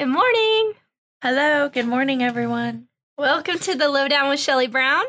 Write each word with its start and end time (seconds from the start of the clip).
Good 0.00 0.06
morning. 0.06 0.72
Hello, 1.22 1.68
good 1.68 1.86
morning, 1.86 2.22
everyone. 2.22 2.88
Welcome 3.18 3.58
to 3.58 3.74
the 3.74 3.90
Lowdown 3.90 4.30
with 4.30 4.40
Shelly 4.40 4.66
Brown. 4.66 5.04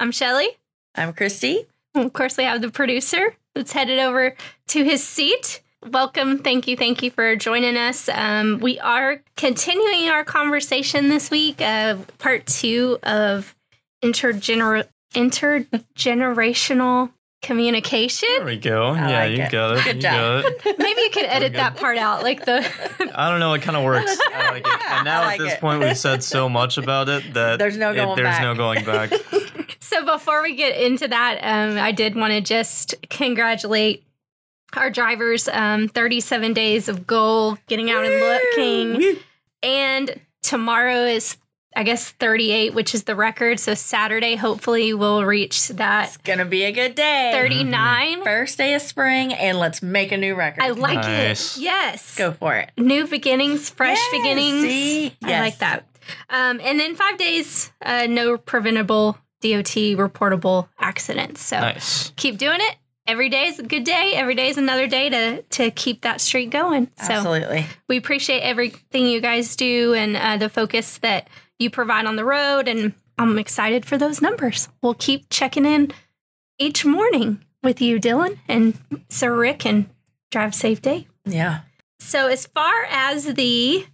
I'm 0.00 0.10
Shelly. 0.10 0.48
I'm 0.96 1.12
Christy. 1.12 1.68
And 1.94 2.06
Of 2.06 2.12
course, 2.14 2.36
we 2.36 2.42
have 2.42 2.60
the 2.60 2.72
producer 2.72 3.36
that's 3.54 3.70
headed 3.70 4.00
over 4.00 4.34
to 4.66 4.82
his 4.82 5.06
seat. 5.06 5.62
Welcome. 5.88 6.38
Thank 6.40 6.66
you. 6.66 6.76
Thank 6.76 7.04
you 7.04 7.12
for 7.12 7.36
joining 7.36 7.76
us. 7.76 8.08
Um, 8.08 8.58
we 8.58 8.80
are 8.80 9.22
continuing 9.36 10.08
our 10.08 10.24
conversation 10.24 11.10
this 11.10 11.30
week, 11.30 11.60
uh, 11.60 11.98
part 12.18 12.44
two 12.46 12.98
of 13.04 13.54
intergener- 14.02 14.88
intergenerational 15.14 17.12
communication. 17.44 18.28
There 18.38 18.46
we 18.46 18.56
go. 18.56 18.88
I 18.88 19.10
yeah, 19.10 19.20
like 19.20 19.36
you 19.36 19.42
it. 19.44 19.52
got 19.52 19.76
it. 19.78 19.84
Good 19.84 19.96
you 19.96 20.02
job. 20.02 20.42
got 20.42 20.66
it. 20.66 20.78
Maybe 20.78 21.00
you 21.02 21.10
could 21.10 21.26
edit 21.26 21.52
that 21.52 21.76
part 21.76 21.98
out, 21.98 22.22
like 22.22 22.44
the. 22.44 22.58
I 23.18 23.30
don't 23.30 23.38
know. 23.40 23.52
It 23.52 23.62
kind 23.62 23.76
of 23.76 23.84
works. 23.84 24.16
I 24.34 24.50
like 24.50 24.66
it. 24.66 24.82
And 24.90 25.04
now 25.04 25.22
I 25.22 25.34
at 25.34 25.38
this 25.38 25.52
it. 25.54 25.60
point, 25.60 25.80
we've 25.80 25.96
said 25.96 26.24
so 26.24 26.48
much 26.48 26.78
about 26.78 27.08
it 27.08 27.34
that 27.34 27.58
There's 27.58 27.76
no 27.76 27.92
it- 27.92 27.96
going 27.96 28.16
there's 28.16 28.28
back. 28.28 28.42
no 28.42 28.54
going 28.54 28.84
back. 28.84 29.12
So 29.80 30.04
before 30.04 30.42
we 30.42 30.56
get 30.56 30.80
into 30.80 31.06
that, 31.06 31.38
um, 31.42 31.78
I 31.78 31.92
did 31.92 32.16
want 32.16 32.32
to 32.32 32.40
just 32.40 32.94
congratulate 33.10 34.02
our 34.74 34.90
drivers. 34.90 35.46
Um, 35.46 35.88
37 35.88 36.52
days 36.54 36.88
of 36.88 37.06
goal, 37.06 37.58
getting 37.68 37.90
out 37.90 38.04
and 38.04 38.20
looking. 38.56 39.16
And 39.62 40.18
tomorrow 40.42 41.04
is, 41.04 41.36
I 41.76 41.82
guess, 41.82 42.10
38, 42.10 42.72
which 42.74 42.94
is 42.94 43.04
the 43.04 43.16
record. 43.16 43.58
So 43.58 43.74
Saturday, 43.74 44.36
hopefully, 44.36 44.94
we'll 44.94 45.24
reach 45.24 45.68
that 45.68 46.08
It's 46.08 46.16
gonna 46.18 46.44
be 46.44 46.64
a 46.64 46.72
good 46.72 46.94
day. 46.94 47.30
39. 47.34 48.22
First 48.22 48.58
day 48.58 48.74
of 48.74 48.82
spring, 48.82 49.32
and 49.32 49.58
let's 49.58 49.82
make 49.82 50.12
a 50.12 50.16
new 50.16 50.34
record. 50.34 50.62
I 50.62 50.70
like 50.70 50.98
Nice. 50.98 51.56
it. 51.56 51.62
Yes. 51.62 52.16
Go 52.16 52.32
for 52.32 52.56
it. 52.56 52.70
New 52.78 53.06
beginnings, 53.06 53.70
fresh 53.70 53.98
Yes, 53.98 54.10
beginnings. 54.12 54.62
see? 54.62 55.16
I 55.24 55.40
like 55.40 55.58
that. 55.58 55.84
Um, 56.30 56.60
and 56.62 56.78
then 56.78 56.94
five 56.94 57.16
days, 57.18 57.72
uh, 57.84 58.06
no 58.08 58.36
preventable 58.38 59.18
DOT 59.40 59.96
reportable 59.96 60.68
accidents. 60.78 61.42
So 61.42 61.58
Nice. 61.60 62.12
keep 62.16 62.38
doing 62.38 62.58
it. 62.60 62.76
Every 63.06 63.28
day 63.28 63.48
is 63.48 63.58
a 63.58 63.62
good 63.62 63.84
day. 63.84 64.12
Every 64.14 64.34
day 64.34 64.48
is 64.48 64.56
another 64.56 64.86
day 64.86 65.10
to 65.10 65.42
to 65.42 65.70
keep 65.70 66.00
that 66.02 66.20
streak 66.22 66.48
going. 66.50 66.88
So 67.02 67.12
Absolutely. 67.12 67.66
we 67.88 67.98
appreciate 67.98 68.40
everything 68.40 69.06
you 69.06 69.20
guys 69.20 69.56
do 69.56 69.92
and 69.92 70.16
uh, 70.16 70.36
the 70.38 70.48
focus 70.48 70.96
that 70.98 71.28
you 71.58 71.70
provide 71.70 72.06
on 72.06 72.16
the 72.16 72.24
road. 72.24 72.68
And 72.68 72.94
I'm 73.18 73.38
excited 73.38 73.84
for 73.84 73.96
those 73.96 74.20
numbers. 74.20 74.68
We'll 74.82 74.94
keep 74.94 75.26
checking 75.30 75.66
in 75.66 75.92
each 76.58 76.84
morning 76.84 77.44
with 77.62 77.80
you, 77.80 77.98
Dylan 77.98 78.38
and 78.48 78.78
Sir 79.08 79.34
Rick, 79.36 79.64
and 79.64 79.88
drive 80.30 80.54
safe 80.54 80.82
day. 80.82 81.06
Yeah. 81.24 81.60
So, 82.00 82.28
as 82.28 82.46
far 82.46 82.84
as 82.90 83.34
the 83.34 83.86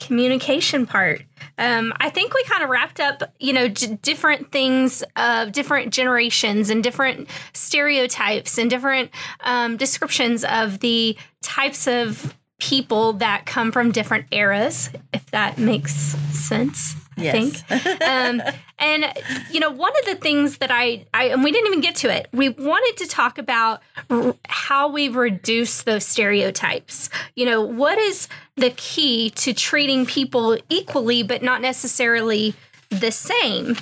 communication 0.00 0.86
part, 0.86 1.22
um, 1.56 1.92
I 1.98 2.10
think 2.10 2.34
we 2.34 2.44
kind 2.44 2.62
of 2.62 2.68
wrapped 2.68 3.00
up, 3.00 3.22
you 3.38 3.52
know, 3.52 3.68
d- 3.68 3.98
different 4.02 4.52
things 4.52 5.02
of 5.16 5.52
different 5.52 5.92
generations 5.92 6.68
and 6.68 6.82
different 6.82 7.28
stereotypes 7.54 8.58
and 8.58 8.68
different 8.68 9.10
um, 9.40 9.76
descriptions 9.76 10.44
of 10.44 10.80
the 10.80 11.16
types 11.42 11.86
of 11.86 12.34
people 12.58 13.14
that 13.14 13.46
come 13.46 13.72
from 13.72 13.92
different 13.92 14.26
eras, 14.30 14.90
if 15.12 15.24
that 15.30 15.58
makes 15.58 15.94
sense. 15.94 16.96
I 17.16 17.30
think 17.32 17.54
Yes. 17.70 18.00
um, 18.02 18.42
and 18.78 19.06
you 19.50 19.60
know, 19.60 19.70
one 19.70 19.92
of 20.00 20.04
the 20.06 20.14
things 20.16 20.58
that 20.58 20.70
I, 20.70 21.06
I 21.14 21.24
and 21.26 21.44
we 21.44 21.52
didn't 21.52 21.68
even 21.68 21.80
get 21.80 21.96
to 21.96 22.14
it. 22.14 22.28
We 22.32 22.48
wanted 22.50 22.96
to 23.04 23.08
talk 23.08 23.38
about 23.38 23.82
r- 24.10 24.34
how 24.48 24.88
we 24.88 25.08
reduce 25.08 25.82
those 25.82 26.04
stereotypes. 26.04 27.10
You 27.36 27.46
know, 27.46 27.62
what 27.62 27.98
is 27.98 28.28
the 28.56 28.70
key 28.70 29.30
to 29.30 29.52
treating 29.52 30.06
people 30.06 30.58
equally, 30.68 31.22
but 31.22 31.42
not 31.42 31.60
necessarily 31.60 32.54
the 32.90 33.10
same? 33.12 33.76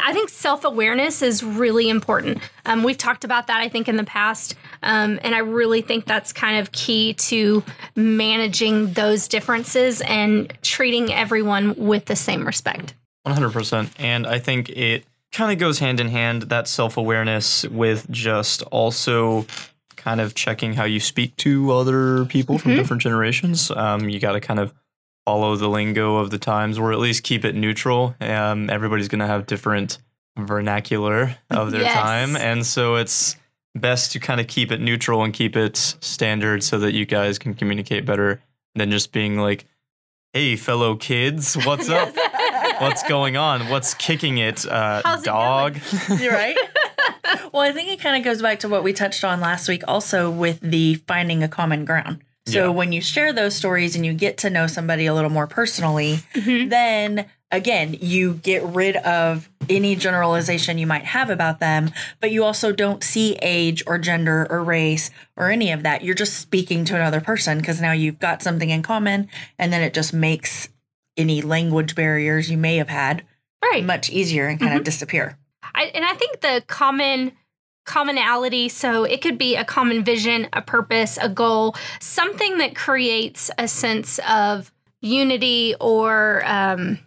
I 0.00 0.12
think 0.12 0.28
self 0.28 0.64
awareness 0.64 1.22
is 1.22 1.42
really 1.42 1.88
important. 1.88 2.38
Um, 2.64 2.84
we've 2.84 2.96
talked 2.98 3.24
about 3.24 3.48
that, 3.48 3.60
I 3.60 3.68
think, 3.68 3.88
in 3.88 3.96
the 3.96 4.04
past. 4.04 4.54
Um, 4.82 5.18
and 5.22 5.34
I 5.34 5.38
really 5.38 5.82
think 5.82 6.04
that's 6.06 6.32
kind 6.32 6.58
of 6.58 6.72
key 6.72 7.14
to 7.14 7.62
managing 7.94 8.92
those 8.92 9.28
differences 9.28 10.00
and 10.02 10.52
treating 10.62 11.12
everyone 11.12 11.74
with 11.76 12.04
the 12.06 12.16
same 12.16 12.46
respect. 12.46 12.94
100%. 13.26 13.90
And 13.98 14.26
I 14.26 14.38
think 14.38 14.68
it 14.70 15.04
kind 15.32 15.52
of 15.52 15.58
goes 15.58 15.78
hand 15.80 16.00
in 16.00 16.08
hand 16.08 16.42
that 16.42 16.68
self 16.68 16.96
awareness 16.96 17.64
with 17.64 18.08
just 18.10 18.62
also 18.64 19.46
kind 19.96 20.20
of 20.20 20.34
checking 20.34 20.74
how 20.74 20.84
you 20.84 21.00
speak 21.00 21.34
to 21.36 21.72
other 21.72 22.24
people 22.26 22.58
from 22.58 22.72
Mhm. 22.72 22.76
different 22.76 23.02
generations. 23.02 23.70
Um, 23.72 24.08
you 24.08 24.20
got 24.20 24.32
to 24.32 24.40
kind 24.40 24.60
of 24.60 24.72
follow 25.24 25.56
the 25.56 25.68
lingo 25.68 26.16
of 26.18 26.30
the 26.30 26.38
times 26.38 26.78
or 26.78 26.92
at 26.92 27.00
least 27.00 27.24
keep 27.24 27.44
it 27.44 27.56
neutral. 27.56 28.14
Um, 28.20 28.70
everybody's 28.70 29.08
going 29.08 29.18
to 29.18 29.26
have 29.26 29.46
different 29.46 29.98
vernacular 30.38 31.36
of 31.50 31.72
their 31.72 31.80
Yes. 31.90 31.92
time. 31.94 32.36
And 32.36 32.64
so 32.64 32.94
it's 32.94 33.34
best 33.80 34.12
to 34.12 34.20
kind 34.20 34.40
of 34.40 34.46
keep 34.46 34.70
it 34.72 34.80
neutral 34.80 35.22
and 35.24 35.32
keep 35.32 35.56
it 35.56 35.76
standard 35.76 36.62
so 36.62 36.78
that 36.78 36.92
you 36.94 37.04
guys 37.06 37.38
can 37.38 37.54
communicate 37.54 38.04
better 38.04 38.40
than 38.74 38.90
just 38.90 39.12
being 39.12 39.38
like, 39.38 39.64
hey, 40.32 40.56
fellow 40.56 40.96
kids, 40.96 41.54
what's 41.64 41.88
up? 41.88 42.14
What's 42.78 43.02
going 43.04 43.38
on? 43.38 43.70
What's 43.70 43.94
kicking 43.94 44.36
it? 44.36 44.66
Uh, 44.66 45.00
How's 45.02 45.22
it 45.22 45.24
dog. 45.24 45.78
You're 46.20 46.32
right. 46.34 46.56
well, 47.52 47.62
I 47.62 47.72
think 47.72 47.88
it 47.88 48.00
kind 48.00 48.18
of 48.18 48.22
goes 48.24 48.42
back 48.42 48.60
to 48.60 48.68
what 48.68 48.82
we 48.84 48.92
touched 48.92 49.24
on 49.24 49.40
last 49.40 49.66
week, 49.66 49.82
also 49.88 50.30
with 50.30 50.60
the 50.60 50.96
finding 51.06 51.42
a 51.42 51.48
common 51.48 51.86
ground. 51.86 52.22
So 52.44 52.64
Yeah. 52.64 52.68
when 52.68 52.92
you 52.92 53.00
share 53.00 53.32
those 53.32 53.54
stories 53.56 53.96
and 53.96 54.04
you 54.04 54.12
get 54.12 54.36
to 54.38 54.50
know 54.50 54.66
somebody 54.66 55.06
a 55.06 55.14
little 55.14 55.30
more 55.30 55.46
personally, 55.46 56.18
Mhm. 56.34 56.68
then 56.68 57.26
again, 57.56 57.96
you 58.00 58.34
get 58.34 58.62
rid 58.62 58.96
of 58.96 59.48
any 59.68 59.96
generalization 59.96 60.78
you 60.78 60.86
might 60.86 61.04
have 61.04 61.30
about 61.30 61.58
them, 61.58 61.90
but 62.20 62.30
you 62.30 62.44
also 62.44 62.70
don't 62.72 63.02
see 63.02 63.36
age 63.42 63.82
or 63.86 63.98
gender 63.98 64.46
or 64.48 64.62
race 64.62 65.10
or 65.36 65.50
any 65.50 65.72
of 65.72 65.82
that. 65.82 66.04
You're 66.04 66.14
just 66.14 66.34
speaking 66.38 66.84
to 66.84 66.94
another 66.94 67.20
person 67.20 67.58
because 67.58 67.80
now 67.80 67.92
you've 67.92 68.20
got 68.20 68.42
something 68.42 68.70
in 68.70 68.82
common, 68.82 69.28
and 69.58 69.72
then 69.72 69.82
it 69.82 69.94
just 69.94 70.12
makes 70.12 70.68
any 71.16 71.42
language 71.42 71.94
barriers 71.94 72.50
you 72.50 72.58
may 72.58 72.76
have 72.76 72.88
had 72.90 73.24
Right. 73.62 73.82
much 73.84 74.10
easier 74.10 74.46
and 74.46 74.60
kind 74.60 74.72
Mhm. 74.72 74.78
of 74.78 74.84
disappear. 74.84 75.38
I, 75.74 75.84
and 75.94 76.04
I 76.04 76.12
think 76.14 76.40
the 76.42 76.62
common 76.66 77.32
commonality 77.86 78.68
so 78.68 79.04
it 79.04 79.22
could 79.22 79.38
be 79.38 79.54
a 79.56 79.64
common 79.64 80.02
vision 80.02 80.48
a 80.52 80.60
purpose 80.60 81.16
a 81.22 81.28
goal 81.28 81.72
something 82.00 82.58
that 82.58 82.74
creates 82.74 83.48
a 83.58 83.68
sense 83.68 84.18
of 84.28 84.72
unity 85.00 85.72
or 85.80 86.42
um, 86.46 86.98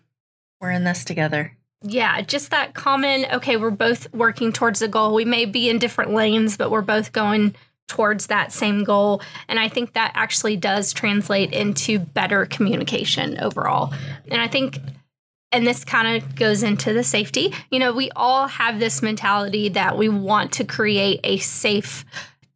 We're 0.61 0.71
in 0.71 0.83
this 0.83 1.03
together. 1.03 1.55
yeah 1.83 2.21
just 2.21 2.51
that 2.51 2.73
common 2.73 3.25
okay 3.31 3.55
we're 3.55 3.69
both 3.71 4.13
working 4.13 4.51
towards 4.51 4.81
a 4.81 4.87
goal 4.87 5.13
we 5.13 5.25
may 5.25 5.45
be 5.45 5.69
in 5.69 5.79
different 5.79 6.13
lanes 6.13 6.57
but 6.57 6.71
we're 6.71 6.81
both 6.81 7.13
going 7.13 7.55
towards 7.87 8.27
that 8.27 8.51
same 8.51 8.83
goal 8.83 9.21
and 9.47 9.57
i 9.59 9.69
think 9.69 9.93
that 9.93 10.11
actually 10.13 10.57
does 10.57 10.91
translate 10.91 11.53
into 11.53 11.97
better 11.97 12.45
communication 12.45 13.39
overall 13.39 13.93
and 14.27 14.41
i 14.41 14.47
think 14.47 14.79
and 15.51 15.65
this 15.65 15.83
kind 15.83 16.21
of 16.21 16.35
goes 16.35 16.63
into 16.63 16.93
the 16.93 17.03
safety. 17.03 17.53
You 17.71 17.79
know, 17.79 17.91
we 17.93 18.11
all 18.15 18.47
have 18.47 18.79
this 18.79 19.01
mentality 19.01 19.69
that 19.69 19.97
we 19.97 20.09
want 20.09 20.51
to 20.53 20.63
create 20.63 21.21
a 21.23 21.37
safe 21.37 22.05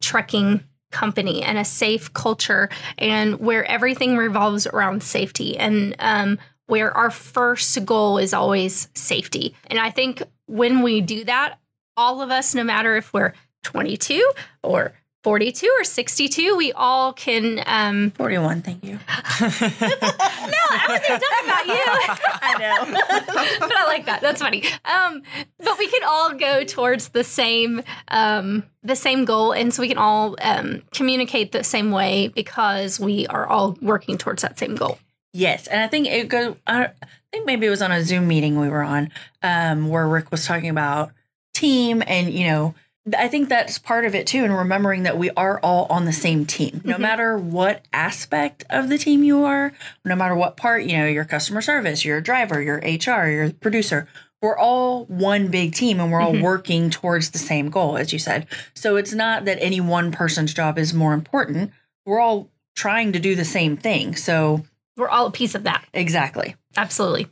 trucking 0.00 0.62
company 0.92 1.42
and 1.42 1.58
a 1.58 1.64
safe 1.64 2.12
culture 2.12 2.68
and 2.98 3.40
where 3.40 3.64
everything 3.64 4.16
revolves 4.16 4.66
around 4.68 5.02
safety 5.02 5.56
and 5.58 5.96
um, 5.98 6.38
where 6.66 6.96
our 6.96 7.10
first 7.10 7.84
goal 7.84 8.18
is 8.18 8.32
always 8.32 8.88
safety. 8.94 9.54
And 9.68 9.78
I 9.78 9.90
think 9.90 10.22
when 10.46 10.82
we 10.82 11.00
do 11.00 11.24
that, 11.24 11.58
all 11.96 12.22
of 12.22 12.30
us, 12.30 12.54
no 12.54 12.64
matter 12.64 12.96
if 12.96 13.12
we're 13.12 13.32
22 13.62 14.32
or 14.62 14.92
42 15.24 15.74
or 15.78 15.84
62, 15.84 16.54
we 16.54 16.70
all 16.72 17.14
can. 17.14 17.62
Um, 17.64 18.10
41, 18.10 18.60
thank 18.60 18.84
you. 18.84 18.92
no, 18.92 19.00
I 19.40 20.84
wasn't 20.86 21.22
talking 21.22 21.46
about 21.46 21.66
you. 21.66 21.82
I 22.42 22.56
know. 22.58 23.58
but 23.66 23.74
I 23.74 23.84
like 23.86 24.04
that. 24.04 24.20
That's 24.20 24.42
funny. 24.42 24.64
Um, 24.84 25.22
but 25.58 25.78
we 25.78 25.88
can 25.88 26.02
all 26.04 26.34
go 26.34 26.62
towards 26.64 27.08
the 27.08 27.24
same 27.24 27.82
um, 28.08 28.64
the 28.82 28.94
same 28.94 29.24
goal, 29.24 29.52
and 29.52 29.72
so 29.72 29.80
we 29.80 29.88
can 29.88 29.96
all 29.96 30.36
um, 30.42 30.82
communicate 30.92 31.52
the 31.52 31.64
same 31.64 31.90
way 31.90 32.28
because 32.28 33.00
we 33.00 33.26
are 33.28 33.46
all 33.46 33.78
working 33.80 34.18
towards 34.18 34.42
that 34.42 34.58
same 34.58 34.76
goal. 34.76 34.98
Yes, 35.34 35.66
and 35.66 35.82
I 35.82 35.88
think 35.88 36.06
it 36.06 36.28
go. 36.28 36.56
I 36.66 36.90
think 37.30 37.44
maybe 37.44 37.66
it 37.66 37.70
was 37.70 37.82
on 37.82 37.92
a 37.92 38.02
Zoom 38.02 38.26
meeting 38.26 38.58
we 38.58 38.70
were 38.70 38.82
on, 38.82 39.10
um, 39.42 39.88
where 39.88 40.08
Rick 40.08 40.30
was 40.30 40.46
talking 40.46 40.70
about 40.70 41.12
team, 41.52 42.02
and 42.06 42.32
you 42.32 42.46
know, 42.46 42.74
I 43.18 43.28
think 43.28 43.50
that's 43.50 43.78
part 43.78 44.06
of 44.06 44.14
it 44.14 44.26
too, 44.26 44.44
and 44.44 44.56
remembering 44.56 45.02
that 45.02 45.18
we 45.18 45.30
are 45.32 45.58
all 45.60 45.86
on 45.90 46.06
the 46.06 46.12
same 46.12 46.46
team, 46.46 46.80
no 46.84 46.94
Mhm. 46.96 47.00
matter 47.00 47.36
what 47.36 47.82
aspect 47.92 48.64
of 48.70 48.88
the 48.88 48.96
team 48.96 49.22
you 49.22 49.44
are, 49.44 49.72
no 50.06 50.16
matter 50.16 50.34
what 50.34 50.56
part, 50.56 50.84
you 50.84 50.96
know, 50.96 51.06
your 51.06 51.26
customer 51.26 51.60
service, 51.60 52.04
your 52.04 52.22
driver, 52.22 52.62
your 52.62 52.80
HR, 52.82 53.28
your 53.28 53.50
producer. 53.50 54.08
We're 54.40 54.56
all 54.58 55.04
one 55.06 55.48
big 55.48 55.74
team 55.74 56.00
and 56.00 56.10
we're 56.12 56.20
all 56.20 56.34
Mhm. 56.34 56.42
working 56.42 56.90
towards 56.90 57.30
the 57.30 57.38
same 57.38 57.70
goal, 57.70 57.96
as 57.96 58.12
you 58.12 58.18
said. 58.18 58.46
So 58.74 58.96
it's 58.96 59.12
not 59.14 59.44
that 59.46 59.58
any 59.60 59.80
one 59.80 60.10
person's 60.12 60.52
job 60.54 60.78
is 60.78 60.92
more 60.94 61.14
important. 61.14 61.72
We're 62.04 62.20
all 62.20 62.48
trying 62.76 63.12
to 63.12 63.18
do 63.18 63.34
the 63.34 63.44
same 63.44 63.76
thing. 63.76 64.16
So 64.16 64.64
we're 64.96 65.08
all 65.08 65.26
a 65.26 65.30
piece 65.30 65.54
of 65.54 65.64
that. 65.64 65.84
Exactly. 65.92 66.56
Absolutely. 66.76 67.28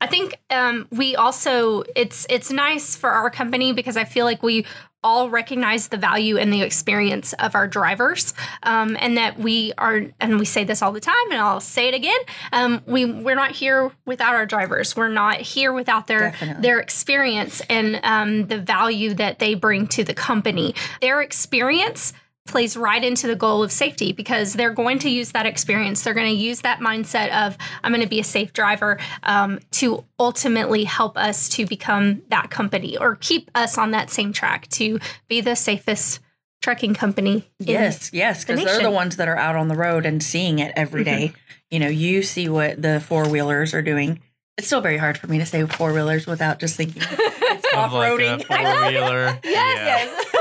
I 0.00 0.08
think 0.08 0.36
um, 0.50 0.88
we 0.90 1.14
also 1.14 1.84
it's 1.94 2.26
it's 2.28 2.50
nice 2.50 2.96
for 2.96 3.10
our 3.10 3.30
company 3.30 3.72
because 3.72 3.96
I 3.96 4.02
feel 4.02 4.24
like 4.24 4.42
we 4.42 4.66
all 5.04 5.30
recognize 5.30 5.88
the 5.88 5.96
value 5.96 6.36
and 6.38 6.52
the 6.52 6.62
experience 6.62 7.32
of 7.34 7.54
our 7.54 7.68
drivers, 7.68 8.34
um, 8.64 8.96
and 9.00 9.16
that 9.16 9.38
we 9.38 9.72
are 9.78 10.06
and 10.20 10.40
we 10.40 10.44
say 10.44 10.64
this 10.64 10.82
all 10.82 10.90
the 10.90 11.00
time, 11.00 11.30
and 11.30 11.40
I'll 11.40 11.60
say 11.60 11.86
it 11.86 11.94
again. 11.94 12.18
Um, 12.52 12.82
we 12.84 13.04
we're 13.04 13.36
not 13.36 13.52
here 13.52 13.92
without 14.04 14.34
our 14.34 14.44
drivers. 14.44 14.96
We're 14.96 15.08
not 15.08 15.40
here 15.40 15.72
without 15.72 16.08
their 16.08 16.30
Definitely. 16.32 16.62
their 16.62 16.80
experience 16.80 17.62
and 17.70 18.00
um, 18.02 18.48
the 18.48 18.58
value 18.58 19.14
that 19.14 19.38
they 19.38 19.54
bring 19.54 19.86
to 19.88 20.02
the 20.02 20.14
company. 20.14 20.74
Their 21.00 21.22
experience 21.22 22.12
plays 22.46 22.76
right 22.76 23.02
into 23.04 23.26
the 23.26 23.36
goal 23.36 23.62
of 23.62 23.70
safety 23.70 24.12
because 24.12 24.54
they're 24.54 24.72
going 24.72 24.98
to 24.98 25.08
use 25.08 25.32
that 25.32 25.46
experience. 25.46 26.02
They're 26.02 26.14
going 26.14 26.34
to 26.34 26.40
use 26.42 26.62
that 26.62 26.80
mindset 26.80 27.30
of, 27.30 27.56
I'm 27.84 27.92
going 27.92 28.02
to 28.02 28.08
be 28.08 28.20
a 28.20 28.24
safe 28.24 28.52
driver 28.52 28.98
um, 29.22 29.60
to 29.72 30.04
ultimately 30.18 30.84
help 30.84 31.16
us 31.16 31.48
to 31.50 31.66
become 31.66 32.22
that 32.30 32.50
company 32.50 32.96
or 32.98 33.16
keep 33.16 33.50
us 33.54 33.78
on 33.78 33.92
that 33.92 34.10
same 34.10 34.32
track 34.32 34.68
to 34.70 34.98
be 35.28 35.40
the 35.40 35.54
safest 35.54 36.20
trucking 36.62 36.94
company. 36.94 37.48
in- 37.60 37.66
Yes, 37.68 38.10
yes, 38.12 38.44
because 38.44 38.64
they're 38.64 38.82
the 38.82 38.90
ones 38.90 39.16
that 39.16 39.28
are 39.28 39.36
out 39.38 39.56
on 39.56 39.68
the 39.68 39.76
road 39.76 40.04
and 40.04 40.22
seeing 40.22 40.58
it 40.58 40.72
every 40.76 41.04
day. 41.04 41.32
You 41.70 41.78
know, 41.78 41.88
you 41.88 42.22
see 42.22 42.48
what 42.48 42.82
the 42.82 43.00
four 43.00 43.28
wheelers 43.28 43.72
are 43.72 43.82
doing. 43.82 44.20
It's 44.58 44.66
still 44.66 44.80
very 44.82 44.98
hard 44.98 45.16
for 45.16 45.26
me 45.28 45.38
to 45.38 45.46
say 45.46 45.64
four 45.66 45.92
wheelers 45.94 46.26
without 46.26 46.58
just 46.60 46.76
thinking 46.76 47.02
it's 47.10 47.66
Of 47.72 47.78
off 47.78 47.92
like 47.92 48.12
a 48.12 48.16
roading. 48.16 48.44
four 48.46 48.90
wheeler. 48.90 49.38
Yes, 49.44 50.34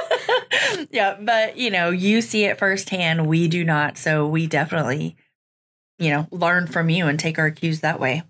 yeah, 0.91 1.17
but 1.19 1.57
you 1.57 1.69
know, 1.69 1.89
you 1.89 2.21
see 2.21 2.45
it 2.45 2.59
firsthand. 2.59 3.27
We 3.27 3.47
do 3.47 3.63
not, 3.63 3.97
so 3.97 4.27
we 4.27 4.47
definitely, 4.47 5.15
you 5.99 6.09
know, 6.09 6.27
learn 6.31 6.67
from 6.67 6.89
you 6.89 7.07
and 7.07 7.19
take 7.19 7.39
our 7.39 7.51
cues 7.51 7.81
that 7.81 7.99
way. 7.99 8.23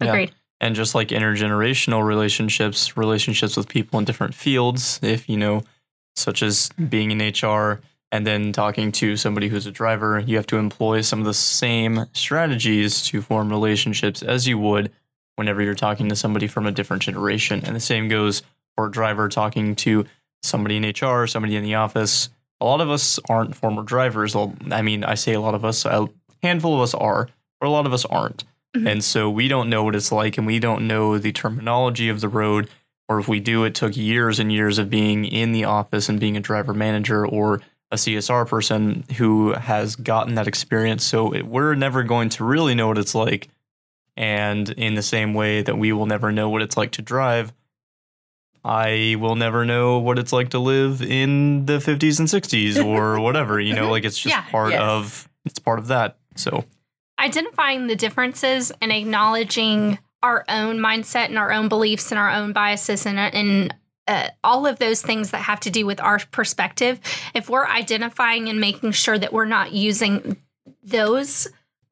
Yeah. 0.00 0.08
Agreed. 0.08 0.32
and 0.60 0.76
just 0.76 0.94
like 0.94 1.08
intergenerational 1.08 2.06
relationships, 2.06 2.96
relationships 2.96 3.56
with 3.56 3.68
people 3.68 3.98
in 3.98 4.04
different 4.04 4.34
fields, 4.34 5.00
if 5.02 5.28
you 5.28 5.36
know, 5.36 5.62
such 6.16 6.42
as 6.42 6.70
hmm. 6.76 6.86
being 6.86 7.10
in 7.10 7.18
HR 7.18 7.80
and 8.10 8.26
then 8.26 8.52
talking 8.52 8.90
to 8.92 9.16
somebody 9.16 9.48
who's 9.48 9.66
a 9.66 9.70
driver, 9.70 10.18
you 10.20 10.36
have 10.36 10.46
to 10.46 10.56
employ 10.56 11.00
some 11.02 11.18
of 11.18 11.26
the 11.26 11.34
same 11.34 12.06
strategies 12.12 13.02
to 13.02 13.20
form 13.20 13.50
relationships 13.50 14.22
as 14.22 14.46
you 14.46 14.58
would 14.58 14.90
whenever 15.36 15.62
you're 15.62 15.74
talking 15.74 16.08
to 16.08 16.16
somebody 16.16 16.46
from 16.46 16.66
a 16.66 16.72
different 16.72 17.02
generation. 17.02 17.62
And 17.64 17.76
the 17.76 17.80
same 17.80 18.08
goes 18.08 18.42
for 18.74 18.86
a 18.86 18.90
driver 18.90 19.28
talking 19.28 19.76
to 19.76 20.06
somebody 20.42 20.76
in 20.76 20.84
HR, 20.84 21.26
somebody 21.26 21.56
in 21.56 21.64
the 21.64 21.74
office. 21.74 22.30
A 22.60 22.64
lot 22.64 22.80
of 22.80 22.90
us 22.90 23.20
aren't 23.28 23.54
former 23.54 23.82
drivers. 23.82 24.34
I 24.70 24.82
mean, 24.82 25.04
I 25.04 25.14
say 25.14 25.32
a 25.34 25.40
lot 25.40 25.54
of 25.54 25.64
us, 25.64 25.84
a 25.84 26.08
handful 26.42 26.74
of 26.74 26.80
us 26.80 26.94
are, 26.94 27.28
but 27.60 27.66
a 27.66 27.70
lot 27.70 27.86
of 27.86 27.92
us 27.92 28.04
aren't. 28.04 28.44
Mhm. 28.76 28.90
And 28.90 29.04
so 29.04 29.30
we 29.30 29.48
don't 29.48 29.70
know 29.70 29.84
what 29.84 29.94
it's 29.96 30.12
like 30.12 30.38
and 30.38 30.46
we 30.46 30.58
don't 30.58 30.86
know 30.86 31.18
the 31.18 31.32
terminology 31.32 32.08
of 32.08 32.20
the 32.20 32.28
road. 32.28 32.68
Or 33.08 33.18
if 33.18 33.28
we 33.28 33.40
do, 33.40 33.64
it 33.64 33.74
took 33.74 33.96
years 33.96 34.38
and 34.38 34.52
years 34.52 34.78
of 34.78 34.90
being 34.90 35.24
in 35.24 35.52
the 35.52 35.64
office 35.64 36.08
and 36.08 36.20
being 36.20 36.36
a 36.36 36.40
driver 36.40 36.74
manager 36.74 37.26
or 37.26 37.60
a 37.90 37.96
CSR 37.96 38.44
person 38.46 39.04
who 39.16 39.52
has 39.54 39.96
gotten 39.96 40.34
that 40.34 40.46
experience. 40.46 41.04
So 41.04 41.32
it, 41.32 41.46
we're 41.46 41.74
never 41.74 42.02
going 42.02 42.28
to 42.30 42.44
really 42.44 42.74
know 42.74 42.86
what 42.88 42.98
it's 42.98 43.14
like. 43.14 43.48
And 44.16 44.68
in 44.70 44.94
the 44.94 45.02
same 45.02 45.32
way 45.32 45.62
that 45.62 45.78
we 45.78 45.92
will 45.92 46.04
never 46.06 46.30
know 46.32 46.50
what 46.50 46.60
it's 46.60 46.76
like 46.76 46.90
to 46.92 47.02
drive, 47.02 47.52
I 48.68 49.16
will 49.18 49.34
never 49.34 49.64
know 49.64 49.98
what 49.98 50.18
it's 50.18 50.32
like 50.32 50.50
to 50.50 50.58
live 50.58 51.00
in 51.00 51.64
the 51.66 51.78
50s 51.78 52.18
and 52.18 52.28
60s 52.28 52.84
or 52.84 53.18
whatever. 53.26 53.58
You 53.58 53.74
know, 53.74 53.90
like 53.90 54.04
it's 54.04 54.18
just 54.18 54.34
Yeah. 54.34 54.42
part 54.50 54.72
Yes. 54.72 54.80
of 54.82 55.28
it's 55.46 55.58
part 55.58 55.78
of 55.78 55.86
that. 55.88 56.18
So 56.36 56.64
identifying 57.18 57.86
the 57.86 57.96
differences 57.96 58.70
and 58.80 58.92
acknowledging 58.92 59.98
our 60.22 60.44
own 60.48 60.78
mindset 60.78 61.26
and 61.26 61.38
our 61.38 61.50
own 61.52 61.68
beliefs 61.68 62.12
and 62.12 62.18
our 62.18 62.30
own 62.30 62.52
biases 62.52 63.06
and, 63.06 63.18
and 63.18 63.74
uh, 64.06 64.28
all 64.44 64.66
of 64.66 64.78
those 64.78 65.00
things 65.02 65.30
that 65.30 65.38
have 65.38 65.60
to 65.60 65.70
do 65.70 65.86
with 65.86 66.00
our 66.00 66.18
perspective 66.30 67.00
if 67.34 67.48
we're 67.48 67.66
identifying 67.66 68.48
and 68.48 68.60
making 68.60 68.92
sure 68.92 69.18
that 69.18 69.32
we're 69.32 69.44
not 69.44 69.72
using 69.72 70.36
those 70.82 71.48